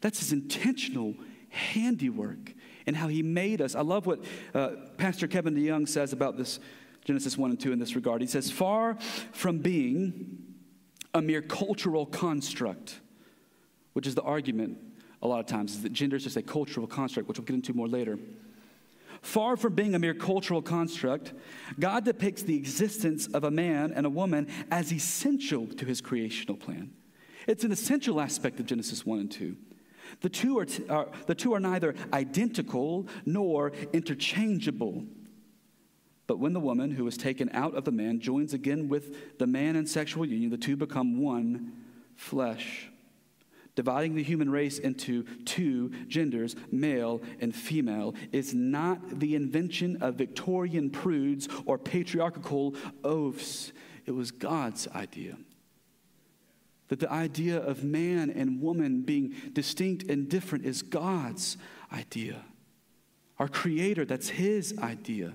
That's 0.00 0.20
His 0.20 0.32
intentional 0.32 1.14
handiwork 1.50 2.54
and 2.86 2.96
how 2.96 3.08
He 3.08 3.22
made 3.22 3.60
us. 3.60 3.74
I 3.74 3.82
love 3.82 4.06
what 4.06 4.24
uh, 4.54 4.70
Pastor 4.96 5.28
Kevin 5.28 5.54
DeYoung 5.54 5.86
says 5.86 6.14
about 6.14 6.38
this, 6.38 6.58
Genesis 7.04 7.36
1 7.36 7.50
and 7.50 7.60
2 7.60 7.72
in 7.72 7.78
this 7.78 7.94
regard. 7.94 8.22
He 8.22 8.26
says, 8.26 8.50
Far 8.50 8.96
from 9.30 9.58
being 9.58 10.38
a 11.12 11.20
mere 11.20 11.42
cultural 11.42 12.06
construct, 12.06 12.98
which 13.92 14.06
is 14.06 14.14
the 14.14 14.22
argument 14.22 14.78
a 15.20 15.28
lot 15.28 15.38
of 15.38 15.44
times, 15.46 15.74
is 15.74 15.82
that 15.82 15.92
gender 15.92 16.16
is 16.16 16.24
just 16.24 16.38
a 16.38 16.42
cultural 16.42 16.86
construct, 16.86 17.28
which 17.28 17.38
we'll 17.38 17.44
get 17.44 17.56
into 17.56 17.74
more 17.74 17.88
later. 17.88 18.18
Far 19.22 19.56
from 19.56 19.74
being 19.74 19.94
a 19.94 19.98
mere 19.98 20.14
cultural 20.14 20.62
construct, 20.62 21.34
God 21.78 22.04
depicts 22.04 22.42
the 22.42 22.56
existence 22.56 23.26
of 23.28 23.44
a 23.44 23.50
man 23.50 23.92
and 23.94 24.06
a 24.06 24.10
woman 24.10 24.48
as 24.70 24.92
essential 24.92 25.66
to 25.66 25.84
his 25.84 26.00
creational 26.00 26.56
plan. 26.56 26.92
It's 27.46 27.64
an 27.64 27.72
essential 27.72 28.20
aspect 28.20 28.60
of 28.60 28.66
Genesis 28.66 29.04
1 29.04 29.18
and 29.18 29.30
2. 29.30 29.56
The 30.20 30.28
two 30.28 30.58
are, 30.58 30.64
t- 30.64 30.88
are, 30.88 31.08
the 31.26 31.34
two 31.34 31.54
are 31.54 31.60
neither 31.60 31.94
identical 32.12 33.06
nor 33.24 33.72
interchangeable. 33.92 35.04
But 36.26 36.38
when 36.38 36.52
the 36.52 36.60
woman 36.60 36.92
who 36.92 37.04
was 37.04 37.16
taken 37.16 37.50
out 37.52 37.74
of 37.74 37.84
the 37.84 37.92
man 37.92 38.20
joins 38.20 38.54
again 38.54 38.88
with 38.88 39.38
the 39.38 39.46
man 39.46 39.76
in 39.76 39.86
sexual 39.86 40.24
union, 40.24 40.50
the 40.50 40.56
two 40.56 40.76
become 40.76 41.20
one 41.20 41.72
flesh 42.16 42.89
dividing 43.74 44.14
the 44.14 44.22
human 44.22 44.50
race 44.50 44.78
into 44.78 45.24
two 45.44 45.90
genders, 46.08 46.56
male 46.70 47.20
and 47.40 47.54
female, 47.54 48.14
is 48.32 48.54
not 48.54 49.20
the 49.20 49.34
invention 49.34 50.02
of 50.02 50.16
Victorian 50.16 50.90
prudes 50.90 51.48
or 51.66 51.78
patriarchal 51.78 52.74
oaths. 53.04 53.72
It 54.06 54.12
was 54.12 54.30
God's 54.30 54.88
idea. 54.88 55.36
That 56.88 57.00
the 57.00 57.10
idea 57.10 57.58
of 57.58 57.84
man 57.84 58.30
and 58.30 58.60
woman 58.60 59.02
being 59.02 59.34
distinct 59.52 60.10
and 60.10 60.28
different 60.28 60.64
is 60.64 60.82
God's 60.82 61.56
idea. 61.92 62.44
Our 63.38 63.48
Creator, 63.48 64.04
that's 64.04 64.28
His 64.28 64.76
idea. 64.78 65.34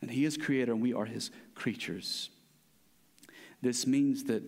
And 0.00 0.10
He 0.10 0.24
is 0.24 0.36
Creator 0.36 0.72
and 0.72 0.80
we 0.80 0.94
are 0.94 1.04
His 1.04 1.30
creatures. 1.54 2.30
This 3.60 3.86
means 3.86 4.24
that 4.24 4.42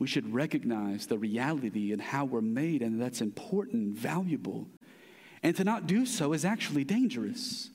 we 0.00 0.06
should 0.06 0.32
recognize 0.32 1.06
the 1.06 1.18
reality 1.18 1.92
and 1.92 2.00
how 2.00 2.24
we're 2.24 2.40
made, 2.40 2.80
and 2.80 3.00
that's 3.00 3.20
important 3.20 3.94
valuable. 3.96 4.66
And 5.42 5.54
to 5.56 5.62
not 5.62 5.86
do 5.86 6.06
so 6.06 6.32
is 6.32 6.44
actually 6.44 6.84
dangerous. 6.84 7.70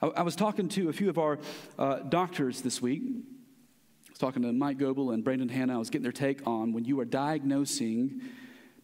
I, 0.00 0.06
I 0.06 0.22
was 0.22 0.34
talking 0.34 0.68
to 0.70 0.88
a 0.88 0.92
few 0.92 1.10
of 1.10 1.18
our 1.18 1.38
uh, 1.78 1.98
doctors 1.98 2.62
this 2.62 2.80
week. 2.80 3.02
I 3.04 4.10
was 4.10 4.18
talking 4.18 4.42
to 4.42 4.52
Mike 4.54 4.78
Goebel 4.78 5.10
and 5.10 5.22
Brandon 5.22 5.50
Hanna. 5.50 5.74
I 5.74 5.78
was 5.78 5.90
getting 5.90 6.02
their 6.02 6.12
take 6.12 6.46
on 6.46 6.72
when 6.72 6.86
you 6.86 6.98
are 6.98 7.04
diagnosing 7.04 8.22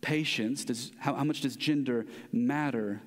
patients, 0.03 0.67
does, 0.67 0.93
how, 0.99 1.15
how 1.15 1.25
much 1.25 1.41
does 1.41 1.57
gender 1.57 2.05
matter? 2.31 3.01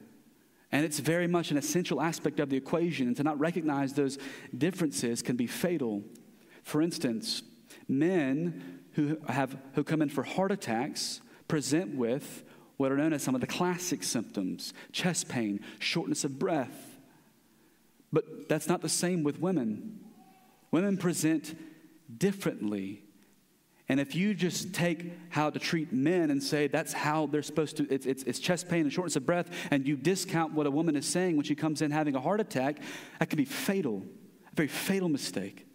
And 0.72 0.84
it's 0.84 1.00
very 1.00 1.28
much 1.28 1.52
an 1.52 1.58
essential 1.58 2.02
aspect 2.02 2.40
of 2.40 2.50
the 2.50 2.58
equation. 2.58 3.06
And 3.06 3.16
to 3.18 3.24
not 3.24 3.40
recognize 3.40 3.94
those 3.94 4.18
differences 4.58 5.22
can 5.22 5.36
be 5.36 5.46
fatal. 5.46 6.02
For 6.64 6.82
instance, 6.82 7.44
men 7.88 8.77
who, 8.98 9.16
have, 9.28 9.56
who 9.76 9.84
come 9.84 10.02
in 10.02 10.10
for 10.10 10.24
heart 10.24 10.52
attacks 10.52 11.22
present 11.48 11.96
with 11.96 12.44
what 12.78 12.92
are 12.92 12.98
known 12.98 13.14
as 13.14 13.22
some 13.22 13.36
of 13.36 13.42
the 13.42 13.48
classic 13.48 14.04
symptoms 14.04 14.74
chest 14.92 15.30
pain, 15.30 15.60
shortness 15.78 16.24
of 16.24 16.40
breath. 16.40 16.98
But 18.12 18.50
that's 18.50 18.68
not 18.68 18.82
the 18.82 18.90
same 18.90 19.24
with 19.24 19.40
women. 19.40 20.00
Women 20.72 20.98
present 20.98 21.56
differently. 22.18 23.04
And 23.88 24.00
if 24.00 24.16
you 24.16 24.34
just 24.34 24.74
take 24.74 25.14
how 25.30 25.52
to 25.52 25.60
treat 25.60 25.94
men 25.94 26.32
and 26.32 26.42
say 26.42 26.66
that's 26.66 26.92
how 26.92 27.28
they're 27.28 27.44
supposed 27.44 27.78
to, 27.78 27.88
it's, 27.94 28.08
it's, 28.08 28.24
it's, 28.24 28.40
chest 28.40 28.68
pain 28.68 28.82
and 28.82 28.92
shortness 28.92 29.16
of 29.16 29.28
breath, 29.28 29.52
and 29.70 29.88
you 29.88 29.96
discount 29.96 30.54
what 30.54 30.66
a 30.66 30.72
woman 30.72 30.96
is 30.96 31.06
saying 31.06 31.36
when 31.36 31.46
she 31.46 31.54
comes 31.54 31.84
in 31.84 31.92
having 31.92 32.16
a 32.16 32.20
heart 32.20 32.40
attack, 32.40 32.80
that 33.20 33.30
can 33.30 33.38
be 33.38 33.46
fatal, 33.46 34.04
a 34.52 34.56
very 34.56 34.68
fatal 34.68 35.08
mistake. 35.08 35.67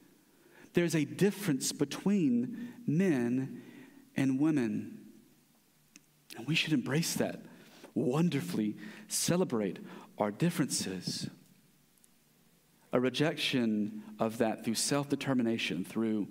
There's 0.74 0.94
a 0.94 1.04
difference 1.04 1.72
between 1.72 2.72
men 2.86 3.62
and 4.16 4.40
women. 4.40 4.98
And 6.36 6.46
we 6.46 6.54
should 6.54 6.72
embrace 6.72 7.14
that, 7.14 7.42
wonderfully 7.94 8.76
celebrate 9.08 9.78
our 10.18 10.30
differences. 10.30 11.28
A 12.92 13.00
rejection 13.00 14.02
of 14.18 14.38
that 14.38 14.64
through 14.64 14.74
self 14.74 15.08
determination, 15.08 15.84
through 15.84 16.28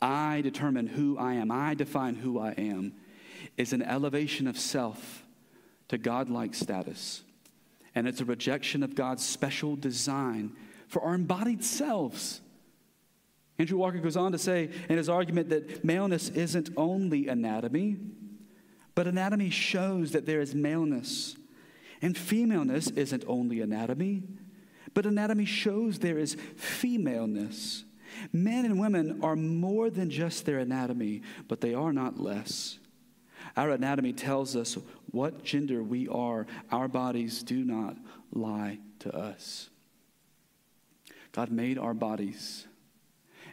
I 0.00 0.40
determine 0.42 0.86
who 0.86 1.16
I 1.18 1.34
am, 1.34 1.50
I 1.50 1.74
define 1.74 2.16
who 2.16 2.38
I 2.38 2.52
am, 2.52 2.94
is 3.56 3.72
an 3.72 3.82
elevation 3.82 4.46
of 4.46 4.58
self 4.58 5.24
to 5.88 5.98
godlike 5.98 6.54
status. 6.54 7.22
And 7.94 8.08
it's 8.08 8.20
a 8.20 8.24
rejection 8.24 8.82
of 8.82 8.94
God's 8.94 9.24
special 9.24 9.76
design 9.76 10.56
for 10.88 11.02
our 11.02 11.14
embodied 11.14 11.64
selves. 11.64 12.40
Andrew 13.58 13.78
Walker 13.78 13.98
goes 13.98 14.16
on 14.16 14.32
to 14.32 14.38
say 14.38 14.70
in 14.88 14.96
his 14.96 15.08
argument 15.08 15.48
that 15.50 15.84
maleness 15.84 16.28
isn't 16.30 16.70
only 16.76 17.28
anatomy, 17.28 17.96
but 18.94 19.06
anatomy 19.06 19.50
shows 19.50 20.12
that 20.12 20.26
there 20.26 20.40
is 20.40 20.54
maleness. 20.54 21.36
And 22.02 22.18
femaleness 22.18 22.88
isn't 22.88 23.24
only 23.26 23.60
anatomy, 23.60 24.24
but 24.92 25.06
anatomy 25.06 25.44
shows 25.44 25.98
there 25.98 26.18
is 26.18 26.36
femaleness. 26.56 27.84
Men 28.32 28.64
and 28.64 28.78
women 28.78 29.20
are 29.22 29.36
more 29.36 29.90
than 29.90 30.10
just 30.10 30.44
their 30.44 30.58
anatomy, 30.58 31.22
but 31.48 31.60
they 31.60 31.74
are 31.74 31.92
not 31.92 32.20
less. 32.20 32.78
Our 33.56 33.70
anatomy 33.70 34.12
tells 34.12 34.56
us 34.56 34.76
what 35.10 35.44
gender 35.44 35.82
we 35.82 36.08
are. 36.08 36.46
Our 36.70 36.88
bodies 36.88 37.42
do 37.42 37.64
not 37.64 37.96
lie 38.32 38.78
to 39.00 39.14
us. 39.14 39.70
God 41.32 41.50
made 41.50 41.78
our 41.78 41.94
bodies, 41.94 42.66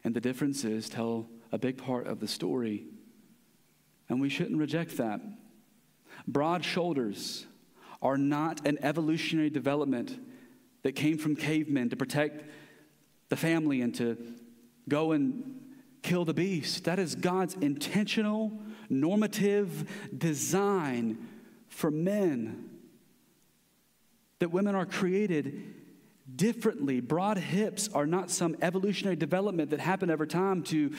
and 0.04 0.14
the 0.14 0.22
differences 0.22 0.90
tell 0.90 1.28
a 1.52 1.58
big 1.58 1.78
part 1.78 2.08
of 2.08 2.20
the 2.20 2.28
story, 2.28 2.86
and 4.10 4.20
we 4.20 4.30
shouldn't 4.30 4.60
reject 4.60 4.98
that. 4.98 5.22
Broad 6.28 6.64
shoulders 6.64 7.46
are 8.02 8.18
not 8.18 8.66
an 8.66 8.78
evolutionary 8.82 9.50
development 9.50 10.20
that 10.84 10.94
came 10.94 11.18
from 11.18 11.36
cavemen 11.36 11.90
to 11.90 11.96
protect 11.96 12.44
the 13.30 13.36
family 13.36 13.82
and 13.82 13.94
to 13.96 14.18
go 14.90 15.12
and 15.12 15.60
kill 16.02 16.26
the 16.26 16.34
beast. 16.34 16.86
That 16.86 17.00
is 17.00 17.16
God's 17.16 17.56
intentional, 17.56 18.52
normative 18.90 19.90
design 20.18 21.28
for 21.68 21.92
men. 21.92 22.70
That 24.40 24.50
women 24.50 24.76
are 24.76 24.86
created 24.88 25.81
differently. 26.36 27.00
Broad 27.00 27.38
hips 27.38 27.90
are 27.94 28.06
not 28.06 28.30
some 28.30 28.56
evolutionary 28.62 29.16
development 29.16 29.70
that 29.72 29.80
happened 29.80 30.12
over 30.12 30.26
time 30.26 30.64
to 30.64 30.94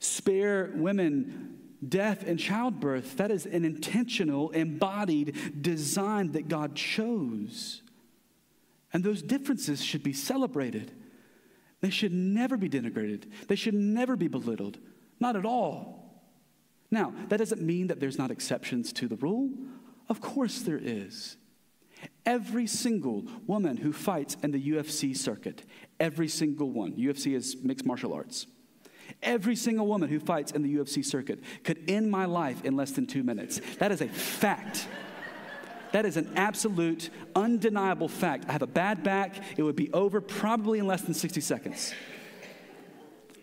spare 0.00 0.70
women 0.74 1.58
death 1.86 2.24
and 2.26 2.38
childbirth. 2.38 3.16
That 3.16 3.30
is 3.30 3.46
an 3.46 3.64
intentional, 3.64 4.50
embodied 4.50 5.62
design 5.62 6.32
that 6.32 6.48
God 6.48 6.74
chose. 6.74 7.82
And 8.92 9.04
those 9.04 9.22
differences 9.22 9.84
should 9.84 10.02
be 10.02 10.12
celebrated. 10.12 10.92
They 11.80 11.90
should 11.90 12.12
never 12.12 12.56
be 12.56 12.68
denigrated. 12.68 13.24
They 13.46 13.54
should 13.54 13.74
never 13.74 14.16
be 14.16 14.28
belittled. 14.28 14.78
Not 15.20 15.36
at 15.36 15.44
all. 15.44 15.98
Now, 16.90 17.12
that 17.28 17.36
doesn't 17.36 17.60
mean 17.60 17.88
that 17.88 18.00
there's 18.00 18.18
not 18.18 18.30
exceptions 18.30 18.92
to 18.94 19.08
the 19.08 19.16
rule. 19.16 19.50
Of 20.08 20.20
course, 20.20 20.62
there 20.62 20.80
is. 20.82 21.36
Every 22.26 22.66
single 22.66 23.24
woman 23.46 23.78
who 23.78 23.92
fights 23.92 24.36
in 24.42 24.50
the 24.50 24.70
UFC 24.70 25.16
circuit, 25.16 25.62
every 25.98 26.28
single 26.28 26.70
one, 26.70 26.92
UFC 26.92 27.34
is 27.34 27.56
mixed 27.62 27.86
martial 27.86 28.12
arts. 28.12 28.46
Every 29.22 29.56
single 29.56 29.86
woman 29.86 30.08
who 30.08 30.20
fights 30.20 30.52
in 30.52 30.62
the 30.62 30.74
UFC 30.76 31.04
circuit 31.04 31.40
could 31.64 31.90
end 31.90 32.10
my 32.10 32.26
life 32.26 32.64
in 32.64 32.76
less 32.76 32.92
than 32.92 33.06
two 33.06 33.22
minutes. 33.22 33.60
That 33.78 33.90
is 33.92 34.00
a 34.00 34.08
fact. 34.08 34.86
That 35.92 36.04
is 36.04 36.16
an 36.16 36.30
absolute, 36.36 37.08
undeniable 37.34 38.08
fact. 38.08 38.44
I 38.48 38.52
have 38.52 38.62
a 38.62 38.66
bad 38.66 39.02
back. 39.02 39.36
It 39.56 39.62
would 39.62 39.76
be 39.76 39.90
over 39.92 40.20
probably 40.20 40.78
in 40.78 40.86
less 40.86 41.02
than 41.02 41.14
60 41.14 41.40
seconds. 41.40 41.94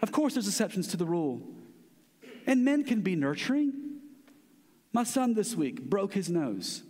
Of 0.01 0.11
course, 0.11 0.35
there's 0.35 0.47
exceptions 0.47 0.87
to 0.89 0.97
the 0.97 1.05
rule. 1.05 1.41
And 2.45 2.63
men 2.63 2.83
can 2.83 3.01
be 3.01 3.15
nurturing. 3.15 3.73
My 4.93 5.03
son 5.03 5.33
this 5.33 5.55
week 5.55 5.89
broke 5.89 6.13
his 6.13 6.29
nose. 6.29 6.83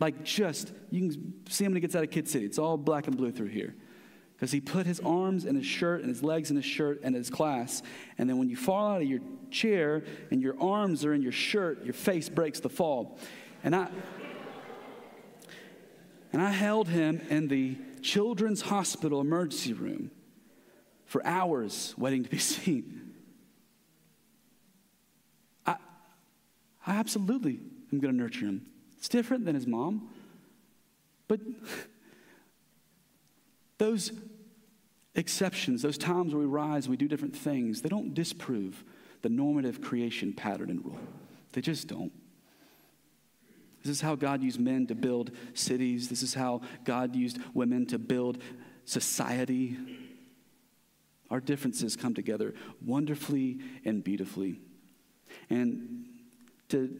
Like, 0.00 0.24
just, 0.24 0.72
you 0.90 1.00
can 1.00 1.34
see 1.48 1.64
him 1.64 1.72
when 1.72 1.76
he 1.76 1.80
gets 1.82 1.94
out 1.94 2.02
of 2.02 2.10
Kid 2.10 2.26
City. 2.26 2.46
It's 2.46 2.58
all 2.58 2.78
black 2.78 3.06
and 3.06 3.16
blue 3.16 3.30
through 3.30 3.48
here. 3.48 3.74
Because 4.34 4.50
he 4.50 4.60
put 4.60 4.86
his 4.86 4.98
arms 5.00 5.44
in 5.44 5.54
his 5.54 5.66
shirt 5.66 6.00
and 6.00 6.08
his 6.08 6.22
legs 6.22 6.50
in 6.50 6.56
his 6.56 6.64
shirt 6.64 7.00
and 7.04 7.14
his 7.14 7.28
class. 7.28 7.82
And 8.16 8.28
then 8.28 8.38
when 8.38 8.48
you 8.48 8.56
fall 8.56 8.94
out 8.94 9.02
of 9.02 9.08
your 9.08 9.20
chair 9.50 10.02
and 10.30 10.40
your 10.40 10.58
arms 10.58 11.04
are 11.04 11.12
in 11.12 11.20
your 11.20 11.32
shirt, 11.32 11.84
your 11.84 11.92
face 11.92 12.30
breaks 12.30 12.58
the 12.60 12.70
fall. 12.70 13.18
And 13.62 13.76
I, 13.76 13.88
and 16.32 16.40
I 16.40 16.50
held 16.50 16.88
him 16.88 17.20
in 17.28 17.48
the 17.48 17.76
children's 18.00 18.62
hospital 18.62 19.20
emergency 19.20 19.74
room 19.74 20.10
for 21.04 21.24
hours 21.26 21.94
waiting 21.98 22.24
to 22.24 22.30
be 22.30 22.38
seen. 22.38 23.12
I, 25.66 25.76
I 26.86 26.94
absolutely 26.94 27.60
am 27.92 28.00
going 28.00 28.14
to 28.14 28.18
nurture 28.18 28.46
him. 28.46 28.66
It's 29.00 29.08
different 29.08 29.46
than 29.46 29.54
his 29.54 29.66
mom. 29.66 30.10
But 31.26 31.40
those 33.78 34.12
exceptions, 35.14 35.80
those 35.80 35.96
times 35.96 36.34
where 36.34 36.40
we 36.40 36.46
rise, 36.46 36.86
we 36.86 36.98
do 36.98 37.08
different 37.08 37.34
things, 37.34 37.80
they 37.80 37.88
don't 37.88 38.12
disprove 38.12 38.84
the 39.22 39.30
normative 39.30 39.80
creation 39.80 40.34
pattern 40.34 40.68
and 40.68 40.84
rule. 40.84 40.98
They 41.52 41.62
just 41.62 41.88
don't. 41.88 42.12
This 43.82 43.90
is 43.90 44.02
how 44.02 44.16
God 44.16 44.42
used 44.42 44.60
men 44.60 44.86
to 44.88 44.94
build 44.94 45.30
cities. 45.54 46.10
This 46.10 46.22
is 46.22 46.34
how 46.34 46.60
God 46.84 47.16
used 47.16 47.38
women 47.54 47.86
to 47.86 47.98
build 47.98 48.42
society. 48.84 49.78
Our 51.30 51.40
differences 51.40 51.96
come 51.96 52.12
together 52.12 52.52
wonderfully 52.84 53.60
and 53.86 54.04
beautifully. 54.04 54.60
And 55.48 56.04
to, 56.68 56.94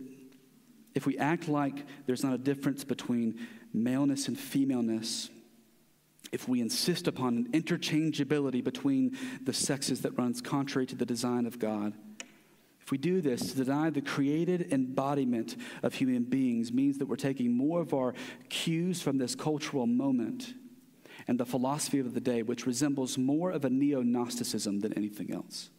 if 0.94 1.06
we 1.06 1.16
act 1.18 1.48
like 1.48 1.84
there's 2.06 2.24
not 2.24 2.34
a 2.34 2.38
difference 2.38 2.84
between 2.84 3.46
maleness 3.72 4.28
and 4.28 4.38
femaleness, 4.38 5.30
if 6.32 6.48
we 6.48 6.60
insist 6.60 7.06
upon 7.06 7.36
an 7.36 7.52
interchangeability 7.52 8.62
between 8.62 9.16
the 9.42 9.52
sexes 9.52 10.02
that 10.02 10.16
runs 10.16 10.40
contrary 10.40 10.86
to 10.86 10.96
the 10.96 11.06
design 11.06 11.46
of 11.46 11.58
God, 11.58 11.94
if 12.80 12.90
we 12.90 12.98
do 12.98 13.20
this, 13.20 13.52
to 13.52 13.64
deny 13.64 13.90
the 13.90 14.00
created 14.00 14.72
embodiment 14.72 15.56
of 15.82 15.94
human 15.94 16.24
beings 16.24 16.72
means 16.72 16.98
that 16.98 17.06
we're 17.06 17.16
taking 17.16 17.52
more 17.52 17.80
of 17.80 17.94
our 17.94 18.14
cues 18.48 19.00
from 19.00 19.18
this 19.18 19.34
cultural 19.34 19.86
moment 19.86 20.54
and 21.28 21.38
the 21.38 21.46
philosophy 21.46 22.00
of 22.00 22.14
the 22.14 22.20
day, 22.20 22.42
which 22.42 22.66
resembles 22.66 23.16
more 23.16 23.52
of 23.52 23.64
a 23.64 23.70
neo 23.70 24.02
Gnosticism 24.02 24.80
than 24.80 24.92
anything 24.94 25.32
else. 25.32 25.70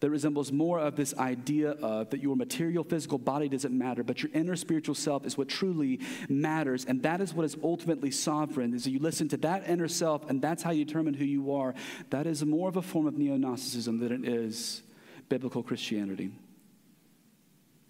That 0.00 0.10
resembles 0.10 0.52
more 0.52 0.78
of 0.78 0.94
this 0.94 1.14
idea 1.14 1.70
of 1.70 2.10
that 2.10 2.20
your 2.20 2.36
material 2.36 2.84
physical 2.84 3.16
body 3.16 3.48
doesn't 3.48 3.76
matter, 3.76 4.02
but 4.04 4.22
your 4.22 4.30
inner 4.34 4.54
spiritual 4.54 4.94
self 4.94 5.24
is 5.24 5.38
what 5.38 5.48
truly 5.48 6.00
matters. 6.28 6.84
And 6.84 7.02
that 7.02 7.22
is 7.22 7.32
what 7.32 7.46
is 7.46 7.56
ultimately 7.62 8.10
sovereign. 8.10 8.74
Is 8.74 8.84
that 8.84 8.90
you 8.90 8.98
listen 8.98 9.28
to 9.28 9.38
that 9.38 9.66
inner 9.68 9.88
self, 9.88 10.28
and 10.28 10.42
that's 10.42 10.62
how 10.62 10.70
you 10.70 10.84
determine 10.84 11.14
who 11.14 11.24
you 11.24 11.54
are. 11.54 11.74
That 12.10 12.26
is 12.26 12.44
more 12.44 12.68
of 12.68 12.76
a 12.76 12.82
form 12.82 13.06
of 13.06 13.16
neo 13.16 13.36
Gnosticism 13.36 13.98
than 13.98 14.12
it 14.12 14.28
is 14.28 14.82
biblical 15.30 15.62
Christianity. 15.62 16.30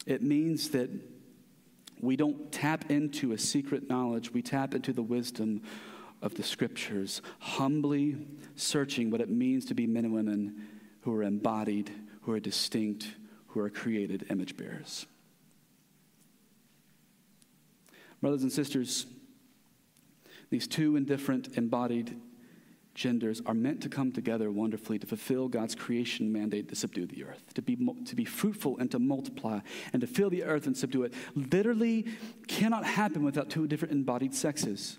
It 0.07 0.23
means 0.23 0.71
that 0.71 0.89
we 2.01 2.17
don't 2.17 2.53
tap 2.53 2.91
into 2.91 3.33
a 3.33 3.39
secret 3.39 3.89
knowledge, 3.89 4.33
we 4.33 4.43
tap 4.43 4.75
into 4.75 4.93
the 4.93 5.03
wisdom 5.03 5.63
of 6.23 6.35
the 6.35 6.43
scriptures, 6.43 7.21
humbly 7.41 8.17
searching 8.55 9.11
what 9.11 9.21
it 9.21 9.29
means 9.29 9.65
to 9.67 9.75
be 9.75 9.87
men 9.87 10.05
and 10.05 10.15
women 10.15 10.69
who 11.07 11.15
are 11.15 11.23
embodied, 11.23 11.89
who 12.23 12.33
are 12.33 12.41
distinct, 12.41 13.07
who 13.47 13.61
are 13.61 13.71
created 13.71 14.27
image 14.29 14.57
bearers. 14.57 15.07
Brothers 18.21 18.43
and 18.43 18.51
sisters, 18.51 19.07
these 20.51 20.67
two 20.67 20.97
indifferent 20.97 21.57
embodied 21.57 22.21
genders 22.97 23.41
are 23.47 23.55
meant 23.55 23.83
to 23.83 23.89
come 23.89 24.11
together 24.11 24.51
wonderfully 24.51 24.99
to 24.99 25.07
fulfill 25.07 25.47
God's 25.47 25.77
creation 25.77 26.33
mandate 26.33 26.69
to 26.71 26.75
subdue 26.75 27.07
the 27.07 27.23
earth, 27.23 27.55
to 27.55 27.63
be, 27.63 27.77
to 27.77 28.17
be 28.17 28.25
fruitful 28.25 28.77
and 28.79 28.91
to 28.91 28.99
multiply, 28.99 29.61
and 29.93 30.01
to 30.01 30.09
fill 30.09 30.29
the 30.29 30.43
earth 30.43 30.67
and 30.67 30.77
subdue 30.77 31.05
it. 31.05 31.15
Literally 31.37 32.05
cannot 32.49 32.85
happen 32.85 33.23
without 33.23 33.49
two 33.49 33.69
different 33.69 33.93
embodied 33.95 34.35
sexes. 34.35 34.99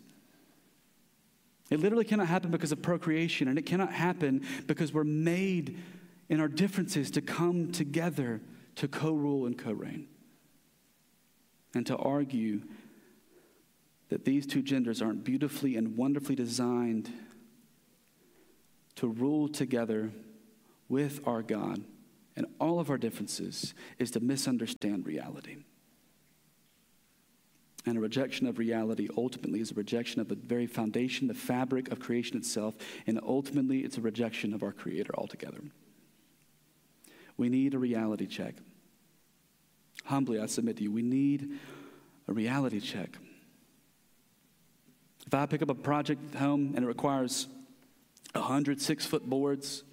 It 1.69 1.81
literally 1.81 2.05
cannot 2.05 2.27
happen 2.27 2.49
because 2.49 2.71
of 2.71 2.81
procreation, 2.81 3.49
and 3.49 3.59
it 3.59 3.65
cannot 3.65 3.91
happen 3.91 4.45
because 4.67 4.93
we're 4.93 5.03
made 5.03 5.77
in 6.29 6.39
our 6.39 6.47
differences 6.47 7.11
to 7.11 7.21
come 7.21 7.71
together 7.71 8.41
to 8.75 8.87
co 8.87 9.13
rule 9.13 9.45
and 9.45 9.57
co 9.57 9.71
reign. 9.71 10.07
And 11.73 11.85
to 11.87 11.95
argue 11.97 12.61
that 14.09 14.25
these 14.25 14.47
two 14.47 14.61
genders 14.61 15.01
aren't 15.01 15.23
beautifully 15.23 15.75
and 15.75 15.97
wonderfully 15.97 16.35
designed 16.35 17.11
to 18.95 19.07
rule 19.07 19.47
together 19.47 20.11
with 20.89 21.19
our 21.27 21.43
God 21.43 21.83
and 22.35 22.45
all 22.59 22.79
of 22.79 22.89
our 22.89 22.97
differences 22.97 23.73
is 23.97 24.11
to 24.11 24.19
misunderstand 24.19 25.05
reality. 25.05 25.57
And 27.85 27.97
a 27.97 28.01
rejection 28.01 28.47
of 28.47 28.59
reality 28.59 29.07
ultimately 29.17 29.59
is 29.59 29.71
a 29.71 29.75
rejection 29.75 30.21
of 30.21 30.27
the 30.27 30.35
very 30.35 30.67
foundation, 30.67 31.27
the 31.27 31.33
fabric 31.33 31.91
of 31.91 31.99
creation 31.99 32.37
itself, 32.37 32.75
and 33.07 33.19
ultimately 33.25 33.79
it's 33.79 33.97
a 33.97 34.01
rejection 34.01 34.53
of 34.53 34.61
our 34.61 34.73
Creator 34.73 35.15
altogether. 35.17 35.61
We 37.37 37.49
need 37.49 37.73
a 37.73 37.79
reality 37.79 38.25
check. 38.25 38.55
Humbly, 40.05 40.39
I 40.39 40.45
submit 40.47 40.77
to 40.77 40.83
you, 40.83 40.91
we 40.91 41.01
need 41.01 41.59
a 42.27 42.33
reality 42.33 42.79
check. 42.79 43.17
If 45.25 45.33
I 45.33 45.45
pick 45.45 45.61
up 45.61 45.69
a 45.69 45.75
project 45.75 46.35
home 46.35 46.73
and 46.75 46.85
it 46.85 46.87
requires 46.87 47.47
100 48.33 48.81
six 48.81 49.05
foot 49.05 49.27
boards. 49.29 49.83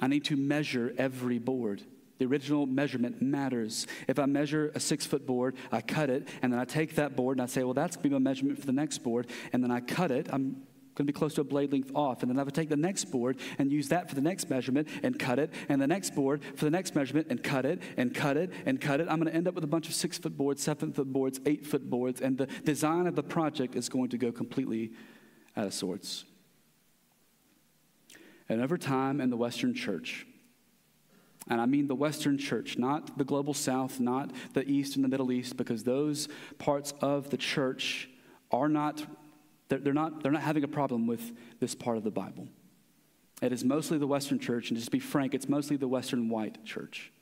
I 0.00 0.08
need 0.08 0.24
to 0.26 0.36
measure 0.36 0.92
every 0.98 1.38
board. 1.38 1.82
The 2.18 2.26
original 2.26 2.66
measurement 2.66 3.20
matters. 3.20 3.86
If 4.08 4.18
I 4.18 4.26
measure 4.26 4.72
a 4.74 4.80
six 4.80 5.04
foot 5.04 5.26
board, 5.26 5.56
I 5.70 5.80
cut 5.82 6.10
it, 6.10 6.28
and 6.42 6.52
then 6.52 6.60
I 6.60 6.64
take 6.64 6.94
that 6.94 7.14
board 7.14 7.38
and 7.38 7.42
I 7.42 7.46
say, 7.46 7.62
well, 7.62 7.74
that's 7.74 7.96
going 7.96 8.04
to 8.04 8.08
be 8.08 8.14
my 8.14 8.30
measurement 8.30 8.58
for 8.58 8.66
the 8.66 8.72
next 8.72 8.98
board, 8.98 9.26
and 9.52 9.62
then 9.62 9.70
I 9.70 9.80
cut 9.80 10.10
it. 10.10 10.28
I'm 10.32 10.65
going 10.96 11.06
to 11.06 11.12
be 11.12 11.16
close 11.16 11.34
to 11.34 11.42
a 11.42 11.44
blade 11.44 11.70
length 11.70 11.92
off. 11.94 12.22
And 12.22 12.30
then 12.30 12.38
I 12.38 12.42
would 12.42 12.54
take 12.54 12.68
the 12.68 12.76
next 12.76 13.06
board 13.06 13.36
and 13.58 13.70
use 13.70 13.88
that 13.88 14.08
for 14.08 14.14
the 14.14 14.20
next 14.20 14.50
measurement 14.50 14.88
and 15.02 15.18
cut 15.18 15.38
it, 15.38 15.52
and 15.68 15.80
the 15.80 15.86
next 15.86 16.14
board 16.14 16.42
for 16.56 16.64
the 16.64 16.70
next 16.70 16.94
measurement 16.94 17.28
and 17.30 17.42
cut 17.42 17.64
it 17.64 17.80
and 17.96 18.14
cut 18.14 18.36
it 18.36 18.50
and 18.64 18.80
cut 18.80 19.00
it. 19.00 19.08
I'm 19.08 19.20
going 19.20 19.30
to 19.30 19.34
end 19.34 19.46
up 19.46 19.54
with 19.54 19.64
a 19.64 19.68
bunch 19.68 19.88
of 19.88 19.94
six 19.94 20.18
foot 20.18 20.36
boards, 20.36 20.62
seven 20.62 20.92
foot 20.92 21.12
boards, 21.12 21.38
eight 21.46 21.66
foot 21.66 21.88
boards, 21.88 22.20
and 22.20 22.36
the 22.38 22.46
design 22.64 23.06
of 23.06 23.14
the 23.14 23.22
project 23.22 23.76
is 23.76 23.88
going 23.88 24.08
to 24.08 24.18
go 24.18 24.32
completely 24.32 24.92
out 25.56 25.66
of 25.66 25.74
sorts. 25.74 26.24
And 28.48 28.62
over 28.62 28.78
time 28.78 29.20
in 29.20 29.30
the 29.30 29.36
Western 29.36 29.74
church, 29.74 30.26
and 31.48 31.60
I 31.60 31.66
mean 31.66 31.86
the 31.86 31.94
Western 31.94 32.38
church, 32.38 32.76
not 32.78 33.18
the 33.18 33.24
global 33.24 33.54
South, 33.54 34.00
not 34.00 34.32
the 34.54 34.68
East 34.68 34.96
and 34.96 35.04
the 35.04 35.08
Middle 35.08 35.30
East, 35.30 35.56
because 35.56 35.84
those 35.84 36.28
parts 36.58 36.92
of 37.00 37.30
the 37.30 37.36
church 37.36 38.08
are 38.50 38.68
not, 38.68 39.04
they're 39.68 39.92
not, 39.92 40.22
they're 40.22 40.32
not 40.32 40.42
having 40.42 40.64
a 40.64 40.68
problem 40.68 41.06
with 41.06 41.32
this 41.60 41.74
part 41.74 41.96
of 41.96 42.04
the 42.04 42.10
Bible. 42.10 42.48
It 43.42 43.52
is 43.52 43.64
mostly 43.64 43.98
the 43.98 44.06
Western 44.06 44.38
church, 44.38 44.70
and 44.70 44.76
just 44.76 44.86
to 44.86 44.90
be 44.90 45.00
frank, 45.00 45.34
it's 45.34 45.48
mostly 45.48 45.76
the 45.76 45.88
Western 45.88 46.28
white 46.28 46.64
church 46.64 47.12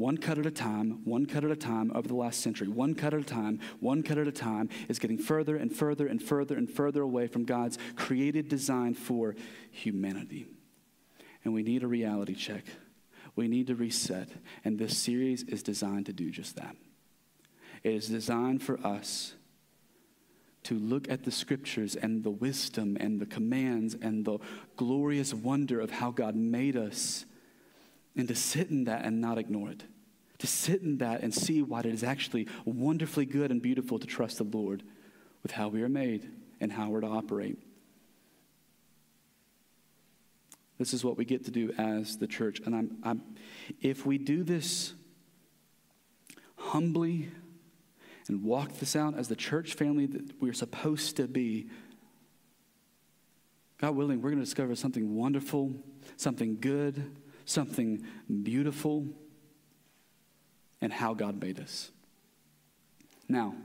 one 0.00 0.16
cut 0.16 0.38
at 0.38 0.46
a 0.46 0.50
time, 0.50 1.04
one 1.04 1.26
cut 1.26 1.44
at 1.44 1.50
a 1.50 1.56
time 1.56 1.92
over 1.94 2.06
the 2.06 2.14
last 2.14 2.40
century, 2.40 2.68
one 2.68 2.94
cut 2.94 3.12
at 3.12 3.20
a 3.20 3.24
time, 3.24 3.60
one 3.80 4.02
cut 4.02 4.18
at 4.18 4.26
a 4.26 4.32
time, 4.32 4.68
is 4.88 4.98
getting 4.98 5.18
further 5.18 5.56
and 5.56 5.74
further 5.74 6.06
and 6.06 6.22
further 6.22 6.56
and 6.56 6.70
further 6.70 7.02
away 7.02 7.26
from 7.26 7.44
God's 7.44 7.76
created 7.96 8.48
design 8.48 8.94
for 8.94 9.34
humanity. 9.70 10.46
And 11.44 11.52
we 11.52 11.62
need 11.62 11.82
a 11.82 11.86
reality 11.86 12.34
check. 12.34 12.64
We 13.36 13.48
need 13.48 13.66
to 13.66 13.74
reset. 13.74 14.28
And 14.64 14.78
this 14.78 14.96
series 14.96 15.42
is 15.42 15.62
designed 15.62 16.06
to 16.06 16.12
do 16.12 16.30
just 16.30 16.56
that. 16.56 16.76
It 17.82 17.94
is 17.94 18.08
designed 18.08 18.62
for 18.62 18.78
us 18.86 19.34
to 20.64 20.78
look 20.78 21.10
at 21.10 21.24
the 21.24 21.30
scriptures 21.30 21.96
and 21.96 22.22
the 22.22 22.30
wisdom 22.30 22.96
and 23.00 23.20
the 23.20 23.26
commands 23.26 23.94
and 24.00 24.24
the 24.24 24.38
glorious 24.76 25.32
wonder 25.32 25.80
of 25.80 25.90
how 25.90 26.10
God 26.10 26.34
made 26.36 26.76
us 26.76 27.24
and 28.16 28.28
to 28.28 28.34
sit 28.34 28.70
in 28.70 28.84
that 28.84 29.04
and 29.04 29.20
not 29.20 29.38
ignore 29.38 29.70
it. 29.70 29.84
To 30.38 30.46
sit 30.46 30.82
in 30.82 30.98
that 30.98 31.22
and 31.22 31.34
see 31.34 31.62
why 31.62 31.80
it 31.80 31.86
is 31.86 32.02
actually 32.02 32.48
wonderfully 32.64 33.26
good 33.26 33.50
and 33.50 33.60
beautiful 33.60 33.98
to 33.98 34.06
trust 34.06 34.38
the 34.38 34.44
Lord 34.44 34.82
with 35.42 35.52
how 35.52 35.68
we 35.68 35.82
are 35.82 35.88
made 35.88 36.30
and 36.60 36.72
how 36.72 36.88
we're 36.88 37.00
to 37.00 37.06
operate. 37.06 37.58
This 40.78 40.94
is 40.94 41.04
what 41.04 41.18
we 41.18 41.26
get 41.26 41.44
to 41.44 41.50
do 41.50 41.72
as 41.76 42.16
the 42.16 42.26
church. 42.26 42.60
And 42.64 42.74
I'm, 42.74 42.96
I'm, 43.02 43.22
if 43.82 44.06
we 44.06 44.16
do 44.16 44.42
this 44.42 44.94
humbly 46.56 47.28
and 48.30 48.44
walk 48.44 48.78
this 48.78 48.94
out 48.94 49.18
as 49.18 49.26
the 49.26 49.34
church 49.34 49.74
family 49.74 50.06
that 50.06 50.40
we're 50.40 50.52
supposed 50.52 51.16
to 51.16 51.26
be, 51.26 51.68
God 53.78 53.96
willing, 53.96 54.22
we're 54.22 54.30
going 54.30 54.38
to 54.38 54.44
discover 54.44 54.76
something 54.76 55.16
wonderful, 55.16 55.74
something 56.16 56.58
good, 56.60 57.10
something 57.44 58.06
beautiful 58.44 59.08
and 60.80 60.92
how 60.92 61.12
God 61.12 61.42
made 61.42 61.58
us. 61.58 61.90
Now, 63.28 63.56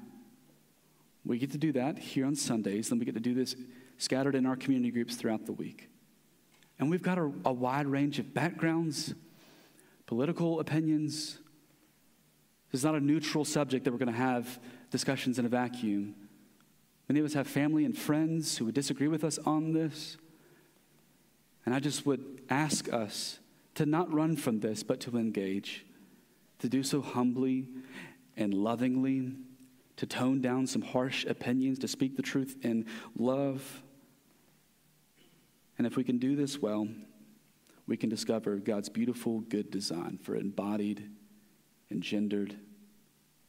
we 1.24 1.38
get 1.38 1.52
to 1.52 1.60
do 1.60 1.72
that 1.74 2.00
here 2.00 2.26
on 2.26 2.36
Sundays, 2.36 2.90
then 2.90 2.98
we 2.98 3.06
get 3.06 3.14
to 3.14 3.22
do 3.22 3.36
this 3.36 3.56
scattered 4.00 4.34
in 4.34 4.48
our 4.48 4.56
community 4.56 4.90
groups 4.90 5.16
throughout 5.16 5.46
the 5.46 5.54
week. 5.54 5.90
And 6.80 6.90
we've 6.90 7.04
got 7.04 7.20
a, 7.20 7.32
a 7.46 7.54
wide 7.54 7.86
range 7.86 8.18
of 8.18 8.34
backgrounds, 8.34 9.14
political 10.08 10.60
opinions. 10.60 11.38
Is 12.76 12.84
not 12.84 12.96
a 12.96 13.00
neutral 13.00 13.46
subject 13.46 13.86
that 13.86 13.92
we're 13.92 14.00
going 14.00 14.12
to 14.12 14.20
have 14.20 14.60
discussions 14.92 15.40
in 15.40 15.46
a 15.46 15.48
vacuum. 15.50 16.14
Many 17.08 17.22
of 17.22 17.26
us 17.26 17.34
have 17.34 17.48
family 17.48 17.86
and 17.86 17.98
friends 17.98 18.58
who 18.58 18.66
would 18.66 18.76
disagree 18.76 19.08
with 19.08 19.24
us 19.24 19.40
on 19.46 19.72
this. 19.72 20.18
And 21.66 21.74
I 21.74 21.80
just 21.80 22.06
would 22.06 22.42
ask 22.50 22.92
us 22.92 23.40
to 23.76 23.86
not 23.86 24.14
run 24.14 24.36
from 24.36 24.60
this, 24.60 24.84
but 24.84 25.00
to 25.00 25.18
engage, 25.18 25.86
to 26.60 26.68
do 26.68 26.84
so 26.84 27.00
humbly 27.00 27.70
and 28.36 28.54
lovingly, 28.54 29.32
to 29.96 30.06
tone 30.06 30.42
down 30.42 30.68
some 30.68 30.82
harsh 30.82 31.24
opinions, 31.24 31.80
to 31.80 31.88
speak 31.88 32.18
the 32.18 32.22
truth 32.22 32.58
in 32.62 32.88
love. 33.18 33.84
And 35.78 35.88
if 35.88 35.96
we 35.96 36.04
can 36.04 36.18
do 36.18 36.36
this 36.36 36.62
well, 36.62 36.90
we 37.88 37.96
can 37.96 38.10
discover 38.10 38.58
God's 38.58 38.90
beautiful, 38.90 39.40
good 39.40 39.72
design 39.72 40.20
for 40.22 40.36
embodied, 40.36 41.10
engendered, 41.90 42.58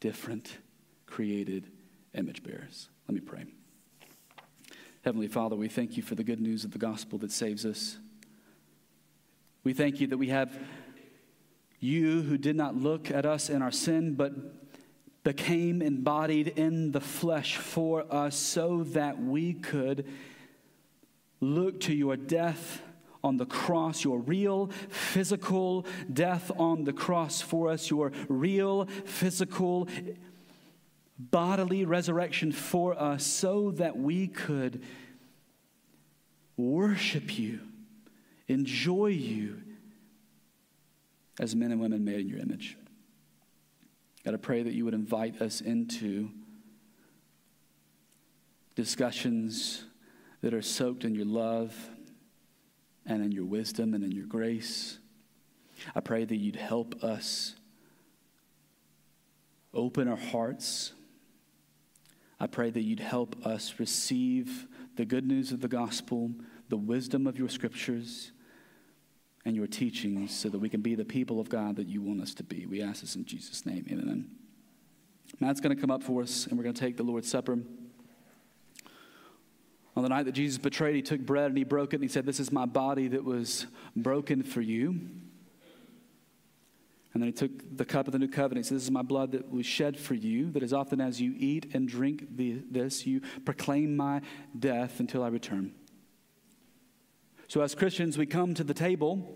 different, 0.01 0.59
created 1.07 1.70
image 2.14 2.42
bearers. 2.42 2.88
Let 3.09 3.14
me 3.14 3.20
pray. 3.20 3.44
Heavenly 5.05 5.28
Father, 5.28 5.55
we 5.55 5.68
thank 5.68 5.97
you 5.97 6.03
for 6.03 6.14
the 6.14 6.24
good 6.24 6.40
news 6.40 6.64
of 6.64 6.72
the 6.72 6.78
gospel 6.78 7.18
that 7.18 7.30
saves 7.30 7.64
us. 7.64 7.99
We 9.62 9.72
thank 9.72 10.01
you 10.01 10.07
that 10.09 10.18
we 10.18 10.28
have 10.28 10.59
you 11.78 12.22
who 12.22 12.38
did 12.38 12.57
not 12.57 12.76
look 12.76 13.11
at 13.11 13.26
us 13.26 13.49
in 13.49 13.62
our 13.62 13.70
sin, 13.70 14.14
but 14.14 14.32
became 15.22 15.82
embodied 15.82 16.49
in 16.49 16.92
the 16.92 17.01
flesh 17.01 17.57
for 17.57 18.05
us 18.12 18.36
so 18.36 18.84
that 18.84 19.20
we 19.20 19.55
could 19.55 20.07
look 21.40 21.80
to 21.80 21.92
your 21.92 22.16
death 22.16 22.80
on 23.23 23.37
the 23.37 23.47
cross, 23.47 24.05
your 24.05 24.19
real 24.19 24.69
physical 24.89 25.87
death 26.12 26.51
on 26.57 26.85
the 26.85 26.93
cross 26.93 27.41
for 27.41 27.71
us, 27.71 27.91
your 27.91 28.12
real 28.29 28.87
physical 29.05 29.89
bodily 31.19 31.85
resurrection 31.85 32.53
for 32.53 32.99
us, 33.01 33.25
so 33.25 33.71
that 33.73 33.97
we 33.97 34.27
could 34.27 34.83
worship 36.57 37.39
you 37.39 37.61
enjoy 38.49 39.07
you 39.07 39.62
as 41.41 41.55
men 41.55 41.73
and 41.73 41.81
women 41.81 42.05
made 42.05 42.21
in 42.21 42.29
your 42.29 42.39
image. 42.39 42.77
God, 44.25 44.35
I 44.35 44.39
pray 44.39 44.62
that 44.62 44.73
you 44.73 44.85
would 44.85 44.95
invite 44.95 45.41
us 45.41 45.61
into 45.61 46.31
discussions 48.75 49.85
that 50.43 50.55
are 50.55 50.62
soaked 50.62 51.05
in 51.05 51.14
your 51.14 51.27
love 51.27 51.75
and 53.07 53.25
in 53.25 53.33
your 53.33 53.45
wisdom 53.45 53.95
and 53.95 54.03
in 54.05 54.13
your 54.13 54.27
grace. 54.27 54.99
I 55.95 56.01
pray 56.01 56.25
that 56.25 56.37
you'd 56.37 56.57
help 56.57 57.03
us 57.05 57.55
open 59.73 60.09
our 60.09 60.17
hearts. 60.17 60.93
I 62.41 62.47
pray 62.47 62.71
that 62.71 62.83
you'd 62.83 63.01
help 63.01 63.47
us 63.47 63.75
receive 63.79 64.67
the 64.97 65.05
good 65.05 65.27
news 65.27 65.53
of 65.53 65.61
the 65.61 65.69
gospel, 65.69 66.31
the 66.69 66.77
wisdom 66.77 67.27
of 67.27 67.39
your 67.39 67.49
scriptures, 67.49 68.33
and 69.45 69.55
your 69.55 69.69
teachings 69.69 70.35
so 70.35 70.49
that 70.49 70.59
we 70.59 70.69
can 70.69 70.81
be 70.81 70.97
the 70.97 71.05
people 71.05 71.39
of 71.39 71.49
God 71.49 71.77
that 71.77 71.87
you 71.87 72.03
want 72.03 72.21
us 72.21 72.35
to 72.35 72.43
be. 72.43 72.67
We 72.67 72.83
ask 72.83 73.03
this 73.03 73.15
in 73.15 73.25
Jesus' 73.25 73.65
name. 73.65 73.87
Amen. 73.91 74.29
Matt's 75.39 75.61
going 75.61 75.75
to 75.75 75.81
come 75.81 75.91
up 75.91 76.03
for 76.03 76.23
us, 76.23 76.47
and 76.47 76.59
we're 76.59 76.65
going 76.65 76.75
to 76.75 76.81
take 76.81 76.97
the 76.97 77.05
Lord's 77.05 77.31
Supper. 77.31 77.59
On 79.97 80.03
the 80.03 80.11
night 80.11 80.24
that 80.24 80.32
Jesus 80.32 80.59
betrayed, 80.59 80.94
he 80.94 81.03
took 81.03 81.20
bread 81.20 81.47
and 81.47 81.57
he 81.57 81.64
broke 81.64 81.94
it, 81.94 81.97
and 81.97 82.05
he 82.05 82.09
said, 82.09 82.26
This 82.26 82.38
is 82.38 82.53
my 82.53 82.66
body 82.66 83.09
that 83.09 83.24
was 83.24 83.66
broken 83.97 84.42
for 84.42 84.61
you. 84.61 85.01
And 87.14 87.22
then 87.22 87.28
he 87.28 87.32
took 87.32 87.78
the 87.78 87.86
cup 87.86 88.07
of 88.07 88.12
the 88.12 88.18
new 88.18 88.28
covenant. 88.28 88.66
He 88.66 88.68
said, 88.68 88.76
This 88.76 88.84
is 88.84 88.90
my 88.90 89.01
blood 89.01 89.32
that 89.32 89.51
was 89.51 89.64
shed 89.64 89.99
for 89.99 90.12
you, 90.12 90.51
that 90.51 90.62
as 90.62 90.74
often 90.74 91.01
as 91.01 91.18
you 91.18 91.34
eat 91.38 91.70
and 91.72 91.88
drink 91.88 92.36
the, 92.36 92.62
this, 92.70 93.07
you 93.07 93.22
proclaim 93.47 93.97
my 93.97 94.20
death 94.59 95.01
until 95.01 95.22
I 95.22 95.28
return. 95.28 95.72
So, 97.49 97.62
as 97.62 97.74
Christians, 97.74 98.18
we 98.18 98.26
come 98.26 98.53
to 98.53 98.64
the 98.64 98.74
table 98.74 99.26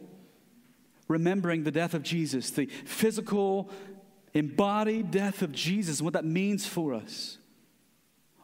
remembering 1.09 1.65
the 1.65 1.73
death 1.73 1.95
of 1.95 2.03
Jesus, 2.03 2.51
the 2.51 2.67
physical, 2.67 3.71
embodied 4.35 5.11
death 5.11 5.41
of 5.41 5.53
Jesus, 5.53 6.01
and 6.01 6.05
what 6.05 6.13
that 6.13 6.25
means 6.25 6.67
for 6.67 6.93
us. 6.93 7.39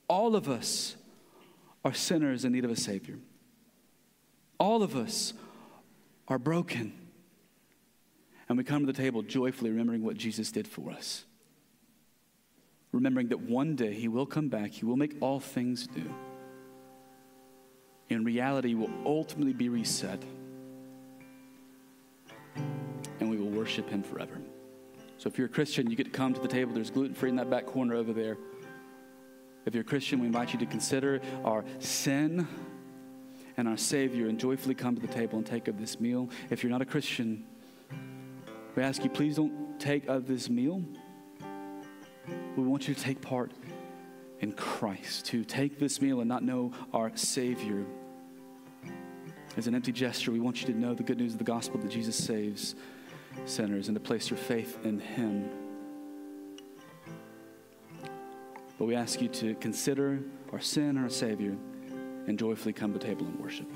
All 0.09 0.35
of 0.35 0.49
us 0.49 0.97
are 1.87 1.95
sinners 1.95 2.45
in 2.45 2.51
need 2.51 2.65
of 2.65 2.71
a 2.73 2.77
Savior. 2.77 3.17
All 4.59 4.83
of 4.83 4.97
us 4.97 5.33
are 6.27 6.39
broken 6.39 6.93
and 8.49 8.59
we 8.59 8.65
come 8.65 8.85
to 8.85 8.93
the 8.93 8.97
table 8.97 9.23
joyfully 9.23 9.71
remembering 9.71 10.03
what 10.03 10.17
Jesus 10.17 10.51
did 10.51 10.67
for 10.67 10.91
us. 10.91 11.25
Remembering 12.91 13.29
that 13.29 13.39
one 13.39 13.77
day 13.77 13.95
he 13.95 14.09
will 14.09 14.27
come 14.27 14.49
back, 14.49 14.73
he 14.73 14.85
will 14.85 14.97
make 14.97 15.17
all 15.21 15.39
things 15.39 15.89
new. 15.95 16.13
In 18.09 18.25
reality, 18.25 18.75
will 18.75 18.91
ultimately 19.05 19.53
be 19.53 19.69
reset. 19.69 20.21
And 23.21 23.31
we 23.31 23.37
will 23.37 23.51
worship 23.51 23.89
him 23.89 24.03
forever. 24.03 24.41
So 25.19 25.29
if 25.29 25.39
you're 25.39 25.47
a 25.47 25.51
Christian, 25.51 25.89
you 25.89 25.97
get 25.97 26.07
to 26.07 26.11
come 26.11 26.35
to 26.35 26.41
the 26.41 26.49
table. 26.49 26.75
There's 26.75 26.91
gluten 26.91 27.15
free 27.15 27.31
in 27.31 27.37
that 27.37 27.49
back 27.49 27.67
corner 27.67 27.95
over 27.95 28.13
there. 28.13 28.39
If 29.67 29.75
you're 29.75 29.83
a 29.83 29.85
Christian, 29.85 30.21
we 30.21 30.27
invite 30.27 30.53
you 30.53 30.61
to 30.61 30.67
consider 30.67 31.21
our 31.45 31.65
sin 31.81 32.47
and 33.57 33.67
our 33.67 33.77
Savior 33.77 34.29
and 34.29 34.39
joyfully 34.39 34.77
come 34.77 34.95
to 34.95 35.01
the 35.01 35.13
table 35.13 35.39
and 35.39 35.45
take 35.47 35.67
of 35.67 35.77
this 35.77 35.99
meal. 35.99 36.31
If 36.51 36.63
you're 36.63 36.71
not 36.71 36.83
a 36.83 36.87
Christian, 36.87 37.45
we 38.77 38.85
ask 38.85 39.03
you, 39.03 39.11
please 39.11 39.35
don't 39.35 39.81
take 39.81 40.07
of 40.07 40.29
this 40.29 40.49
meal. 40.49 40.85
We 42.57 42.63
want 42.63 42.87
you 42.87 42.95
to 42.95 43.01
take 43.01 43.21
part 43.21 43.51
in 44.39 44.53
Christ, 44.53 45.27
to 45.27 45.43
take 45.43 45.81
this 45.81 46.01
meal 46.01 46.21
and 46.21 46.29
not 46.29 46.45
know 46.45 46.73
our 46.93 47.11
Savior. 47.17 47.85
As 49.57 49.67
an 49.67 49.75
empty 49.75 49.91
gesture, 49.91 50.31
we 50.31 50.39
want 50.39 50.61
you 50.61 50.73
to 50.73 50.79
know 50.79 50.95
the 50.95 51.03
good 51.03 51.19
news 51.19 51.33
of 51.33 51.39
the 51.39 51.45
gospel 51.45 51.81
that 51.81 51.91
Jesus 51.91 52.17
saves 52.17 52.77
sinners 53.47 53.89
and 53.89 53.97
to 53.97 54.01
place 54.01 54.31
your 54.31 54.39
faith 54.39 54.79
in 54.85 55.01
Him. 55.01 55.66
But 58.79 58.87
we 58.87 58.95
ask 58.95 59.23
you 59.23 59.29
to 59.29 59.55
consider 59.57 60.21
our 60.53 60.61
sin, 60.61 60.99
our 60.99 61.09
Savior, 61.09 61.57
and 62.27 62.39
joyfully 62.39 62.73
come 62.73 62.93
to 62.93 62.99
table 62.99 63.27
and 63.27 63.39
worship. 63.39 63.69